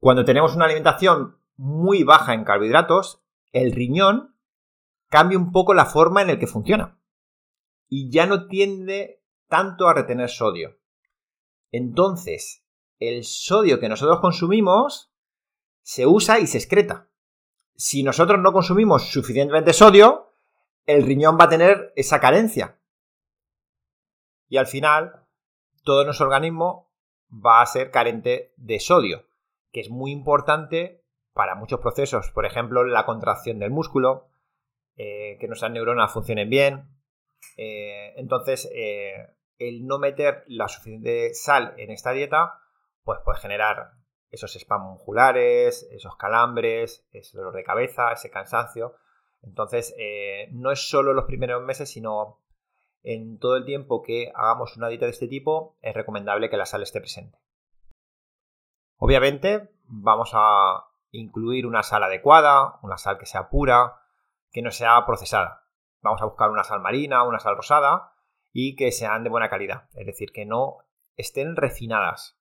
Cuando 0.01 0.25
tenemos 0.25 0.57
una 0.57 0.64
alimentación 0.64 1.37
muy 1.59 2.03
baja 2.03 2.33
en 2.33 2.44
carbohidratos, 2.44 3.23
el 3.53 3.73
riñón 3.73 4.38
cambia 5.09 5.38
un 5.38 5.53
poco 5.53 5.75
la 5.75 5.87
forma 5.87 6.23
en 6.23 6.29
la 6.29 6.38
que 6.38 6.47
funciona. 6.47 6.99
Y 7.88 8.11
ya 8.11 8.27
no 8.27 8.47
tiende 8.49 9.23
tanto 9.49 9.88
a 9.88 9.94
retener 9.94 10.29
sodio. 10.29 10.79
Entonces, 11.71 12.64
el 12.99 13.25
sodio 13.25 13.81
que 13.81 13.88
nosotros 13.88 14.21
consumimos 14.21 15.12
se 15.83 16.07
usa 16.07 16.38
y 16.38 16.47
se 16.47 16.59
excreta. 16.59 17.09
Si 17.75 18.03
nosotros 18.03 18.40
no 18.40 18.53
consumimos 18.53 19.11
suficientemente 19.11 19.73
sodio, 19.73 20.33
el 20.85 21.05
riñón 21.05 21.38
va 21.38 21.44
a 21.44 21.49
tener 21.49 21.92
esa 21.97 22.21
carencia. 22.21 22.79
Y 24.49 24.57
al 24.57 24.66
final, 24.66 25.27
todo 25.85 26.05
nuestro 26.05 26.27
organismo 26.27 26.90
va 27.31 27.62
a 27.62 27.66
ser 27.66 27.90
carente 27.90 28.53
de 28.57 28.81
sodio, 28.81 29.27
que 29.71 29.81
es 29.81 29.90
muy 29.90 30.11
importante 30.11 31.05
para 31.35 31.55
muchos 31.55 31.81
procesos, 31.81 32.31
por 32.31 32.47
ejemplo, 32.47 32.85
la 32.85 33.07
contracción 33.07 33.59
del 33.59 33.71
músculo, 33.71 34.29
eh, 35.00 35.37
que 35.38 35.46
nuestras 35.46 35.70
neuronas 35.70 36.12
funcionen 36.12 36.50
bien. 36.50 36.88
Eh, 37.56 38.14
entonces, 38.16 38.68
eh, 38.74 39.28
el 39.56 39.87
no 39.87 40.00
meter 40.00 40.42
la 40.48 40.66
suficiente 40.66 41.34
sal 41.34 41.74
en 41.78 41.92
esta 41.92 42.11
dieta, 42.11 42.61
pues 43.04 43.20
puede 43.24 43.38
generar 43.38 43.92
esos 44.32 44.56
espasmos 44.56 44.94
musculares, 44.94 45.88
esos 45.92 46.16
calambres, 46.16 47.06
ese 47.12 47.38
dolor 47.38 47.54
de 47.54 47.62
cabeza, 47.62 48.11
ese 48.11 48.28
cansancio. 48.28 48.96
Entonces, 49.42 49.94
no 50.50 50.72
es 50.72 50.88
solo 50.90 51.12
los 51.12 51.26
primeros 51.26 51.62
meses, 51.62 51.88
sino 51.88 52.40
en 53.04 53.38
todo 53.38 53.56
el 53.56 53.64
tiempo 53.64 54.02
que 54.02 54.32
hagamos 54.34 54.76
una 54.76 54.88
dieta 54.88 55.04
de 55.04 55.12
este 55.12 55.28
tipo, 55.28 55.78
es 55.80 55.94
recomendable 55.94 56.50
que 56.50 56.56
la 56.56 56.66
sal 56.66 56.82
esté 56.82 57.00
presente. 57.00 57.38
Obviamente, 58.96 59.70
vamos 59.84 60.30
a 60.34 60.88
incluir 61.12 61.66
una 61.66 61.84
sal 61.84 62.02
adecuada, 62.02 62.80
una 62.82 62.98
sal 62.98 63.16
que 63.16 63.26
sea 63.26 63.48
pura, 63.48 64.02
que 64.50 64.62
no 64.62 64.70
sea 64.70 65.04
procesada. 65.06 65.64
Vamos 66.00 66.22
a 66.22 66.26
buscar 66.26 66.50
una 66.50 66.64
sal 66.64 66.80
marina, 66.80 67.24
una 67.24 67.38
sal 67.38 67.56
rosada 67.56 68.12
y 68.52 68.76
que 68.76 68.92
sean 68.92 69.24
de 69.24 69.30
buena 69.30 69.50
calidad, 69.50 69.88
es 69.94 70.06
decir, 70.06 70.32
que 70.32 70.46
no 70.46 70.78
estén 71.16 71.56
refinadas. 71.56 72.38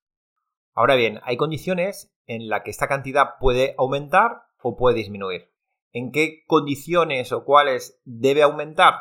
Ahora 0.74 0.96
bien, 0.96 1.20
hay 1.24 1.38
condiciones 1.38 2.14
en 2.28 2.50
las 2.50 2.62
que 2.62 2.70
esta 2.70 2.88
cantidad 2.88 3.40
puede 3.40 3.74
aumentar 3.78 4.44
o 4.62 4.78
puede 4.78 4.98
disminuir. 4.98 5.52
¿En 5.92 6.12
qué 6.12 6.44
condiciones 6.46 7.32
o 7.32 7.44
cuáles 7.44 8.00
debe 8.06 8.44
aumentar? 8.44 8.96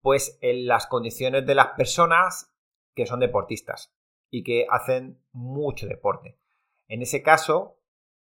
Pues 0.00 0.38
en 0.40 0.66
las 0.66 0.86
condiciones 0.86 1.44
de 1.46 1.54
las 1.56 1.68
personas 1.68 2.54
que 2.94 3.06
son 3.06 3.20
deportistas 3.20 3.94
y 4.30 4.44
que 4.44 4.66
hacen 4.70 5.20
mucho 5.32 5.86
deporte. 5.86 6.38
En 6.86 7.02
ese 7.02 7.22
caso, 7.22 7.80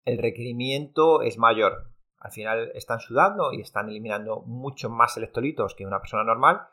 el 0.04 0.18
requerimiento 0.18 1.22
es 1.22 1.36
mayor. 1.36 1.92
Al 2.20 2.30
final 2.30 2.70
están 2.74 3.00
sudando 3.00 3.52
y 3.52 3.62
están 3.62 3.88
eliminando 3.88 4.42
mucho 4.42 4.90
más 4.90 5.16
electrolitos 5.16 5.74
que 5.74 5.86
una 5.86 6.00
persona 6.00 6.22
normal. 6.22 6.68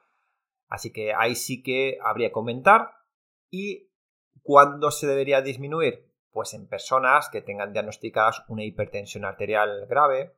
Así 0.68 0.92
que 0.92 1.14
ahí 1.14 1.36
sí 1.36 1.64
que 1.64 1.98
habría 2.04 2.30
que 2.30 2.36
aumentar. 2.36 2.92
¿Y 3.50 3.90
cuándo 4.44 4.92
se 4.92 5.08
debería 5.08 5.42
disminuir? 5.42 6.12
Pues 6.32 6.54
en 6.54 6.68
personas 6.68 7.30
que 7.30 7.42
tengan 7.42 7.72
diagnosticadas 7.72 8.44
una 8.50 8.66
hipertensión 8.66 9.24
arterial 9.24 9.88
grave 9.88 10.36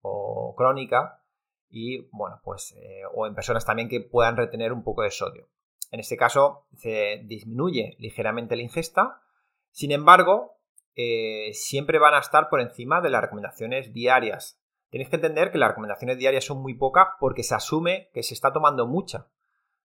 o 0.00 0.54
crónica 0.56 1.22
y 1.68 2.08
bueno, 2.12 2.40
pues 2.44 2.72
eh, 2.76 3.02
o 3.14 3.26
en 3.26 3.34
personas 3.34 3.64
también 3.64 3.88
que 3.88 4.00
puedan 4.00 4.36
retener 4.36 4.72
un 4.72 4.84
poco 4.84 5.02
de 5.02 5.10
sodio. 5.10 5.48
En 5.90 6.00
este 6.00 6.16
caso 6.16 6.66
se 6.76 7.22
disminuye 7.24 7.96
ligeramente 7.98 8.54
la 8.56 8.62
ingesta. 8.62 9.22
Sin 9.70 9.90
embargo, 9.90 10.58
eh, 10.94 11.50
siempre 11.54 11.98
van 11.98 12.14
a 12.14 12.18
estar 12.18 12.48
por 12.48 12.60
encima 12.60 13.00
de 13.00 13.10
las 13.10 13.22
recomendaciones 13.22 13.92
diarias. 13.92 14.60
Tenéis 14.90 15.08
que 15.08 15.16
entender 15.16 15.50
que 15.50 15.58
las 15.58 15.70
recomendaciones 15.70 16.18
diarias 16.18 16.44
son 16.44 16.60
muy 16.60 16.74
pocas 16.74 17.08
porque 17.18 17.42
se 17.42 17.54
asume 17.54 18.10
que 18.12 18.22
se 18.22 18.34
está 18.34 18.52
tomando 18.52 18.86
mucha. 18.86 19.28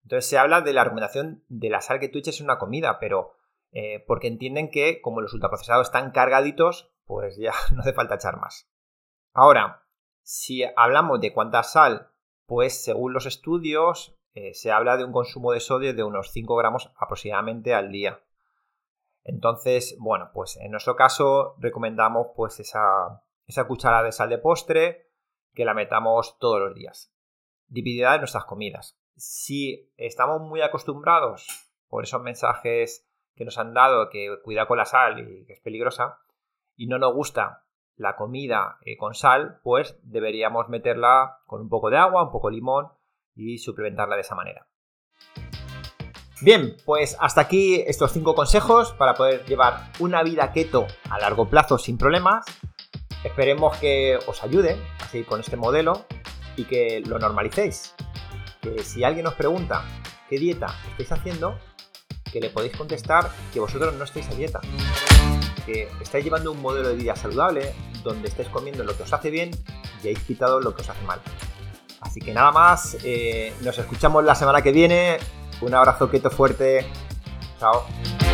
Entonces 0.04 0.30
se 0.30 0.38
habla 0.38 0.62
de 0.62 0.74
la 0.74 0.84
recomendación 0.84 1.44
de 1.48 1.70
la 1.70 1.82
sal 1.82 2.00
que 2.00 2.10
tú 2.10 2.20
eches 2.20 2.40
en 2.40 2.46
una 2.46 2.58
comida, 2.58 3.00
pero 3.00 3.36
eh, 3.72 4.04
porque 4.06 4.28
entienden 4.28 4.70
que 4.70 5.02
como 5.02 5.22
los 5.22 5.34
ultraprocesados 5.34 5.88
están 5.88 6.12
cargaditos, 6.12 6.92
pues 7.06 7.38
ya 7.38 7.54
no 7.74 7.82
hace 7.82 7.94
falta 7.94 8.16
echar 8.16 8.38
más. 8.38 8.70
Ahora, 9.34 9.84
si 10.24 10.64
hablamos 10.76 11.22
de 11.22 11.34
cuánta 11.34 11.64
sal, 11.64 12.12
pues 12.46 12.84
según 12.84 13.14
los 13.14 13.26
estudios 13.26 14.18
eh, 14.34 14.54
se 14.54 14.72
habla 14.72 14.98
de 14.98 15.04
un 15.04 15.12
consumo 15.12 15.52
de 15.52 15.60
sodio 15.60 15.94
de 15.94 16.04
unos 16.04 16.32
5 16.32 16.56
gramos 16.56 16.92
aproximadamente 16.98 17.74
al 17.74 17.92
día. 17.92 18.22
Entonces, 19.28 19.98
bueno, 20.00 20.32
pues 20.34 20.58
en 20.58 20.72
nuestro 20.72 20.96
caso 20.96 21.56
recomendamos 21.60 22.28
pues 22.34 22.62
esa, 22.62 23.22
esa 23.46 23.68
cucharada 23.68 24.04
de 24.04 24.14
sal 24.14 24.30
de 24.30 24.38
postre 24.38 25.12
que 25.54 25.66
la 25.66 25.74
metamos 25.74 26.40
todos 26.40 26.62
los 26.62 26.74
días, 26.74 27.14
dividida 27.68 28.16
en 28.16 28.22
nuestras 28.22 28.46
comidas. 28.46 28.98
Si 29.18 29.92
estamos 29.98 30.42
muy 30.42 30.62
acostumbrados 30.62 31.46
por 31.90 32.06
esos 32.06 32.22
mensajes 32.22 33.06
que 33.36 33.44
nos 33.44 33.58
han 33.58 33.74
dado 33.74 34.10
que 34.10 34.40
cuida 34.44 34.66
con 34.66 34.78
la 34.78 34.86
sal 34.86 35.20
y 35.20 35.46
que 35.46 35.54
es 35.54 35.60
peligrosa, 35.60 36.20
y 36.78 36.88
no 36.88 36.98
nos 36.98 37.14
gusta 37.14 37.66
la 37.96 38.16
comida 38.16 38.78
eh, 38.82 38.96
con 38.96 39.14
sal, 39.14 39.60
pues 39.62 40.00
deberíamos 40.04 40.70
meterla 40.70 41.40
con 41.46 41.60
un 41.62 41.70
poco 41.70 41.90
de 41.90 41.98
agua, 41.98 42.24
un 42.24 42.32
poco 42.32 42.50
de 42.50 42.56
limón 42.56 42.94
y 43.36 43.58
suplementarla 43.58 44.16
de 44.16 44.22
esa 44.22 44.36
manera. 44.36 44.68
Bien, 46.40 46.78
pues 46.86 47.18
hasta 47.20 47.42
aquí 47.42 47.84
estos 47.88 48.12
5 48.14 48.36
consejos 48.36 48.92
para 48.92 49.16
poder 49.16 49.44
llevar 49.46 49.92
una 49.98 50.22
vida 50.22 50.52
keto 50.54 50.86
a 51.10 51.18
largo 51.18 51.50
plazo 51.50 51.80
sin 51.80 51.98
problemas. 51.98 52.46
Esperemos 53.24 53.76
que 53.78 54.20
os 54.28 54.44
ayude 54.44 54.78
a 55.00 55.08
seguir 55.08 55.26
con 55.26 55.40
este 55.40 55.58
modelo 55.58 56.06
y 56.56 56.66
que 56.66 57.02
lo 57.04 57.18
normalicéis. 57.18 57.96
Que 58.62 58.84
si 58.84 59.04
alguien 59.04 59.26
os 59.26 59.34
pregunta 59.34 59.84
qué 60.30 60.38
dieta 60.38 60.68
estáis 60.92 61.12
haciendo, 61.12 61.58
que 62.32 62.40
le 62.40 62.52
podéis 62.52 62.78
contestar 62.78 63.32
que 63.52 63.60
vosotros 63.60 63.96
no 63.96 64.04
estáis 64.04 64.30
a 64.30 64.36
dieta. 64.36 64.60
Que 65.66 65.90
estáis 66.02 66.24
llevando 66.24 66.52
un 66.52 66.62
modelo 66.62 66.90
de 66.90 66.96
vida 66.98 67.16
saludable 67.16 67.74
donde 68.04 68.28
estáis 68.28 68.50
comiendo 68.50 68.84
lo 68.84 68.96
que 68.96 69.04
os 69.04 69.12
hace 69.12 69.32
bien 69.32 69.50
y 70.04 70.10
habéis 70.10 70.20
quitado 70.20 70.60
lo 70.60 70.76
que 70.76 70.84
os 70.84 70.90
hace 70.90 71.04
mal. 71.04 71.20
Así 72.00 72.20
que 72.20 72.32
nada 72.32 72.52
más, 72.52 72.96
eh, 73.04 73.54
nos 73.62 73.78
escuchamos 73.80 74.24
la 74.24 74.36
semana 74.36 74.62
que 74.62 74.72
viene 74.72 75.18
un 75.62 75.74
abrazo 75.74 76.10
quieto 76.10 76.30
fuerte. 76.30 76.86
Chao. 77.60 78.27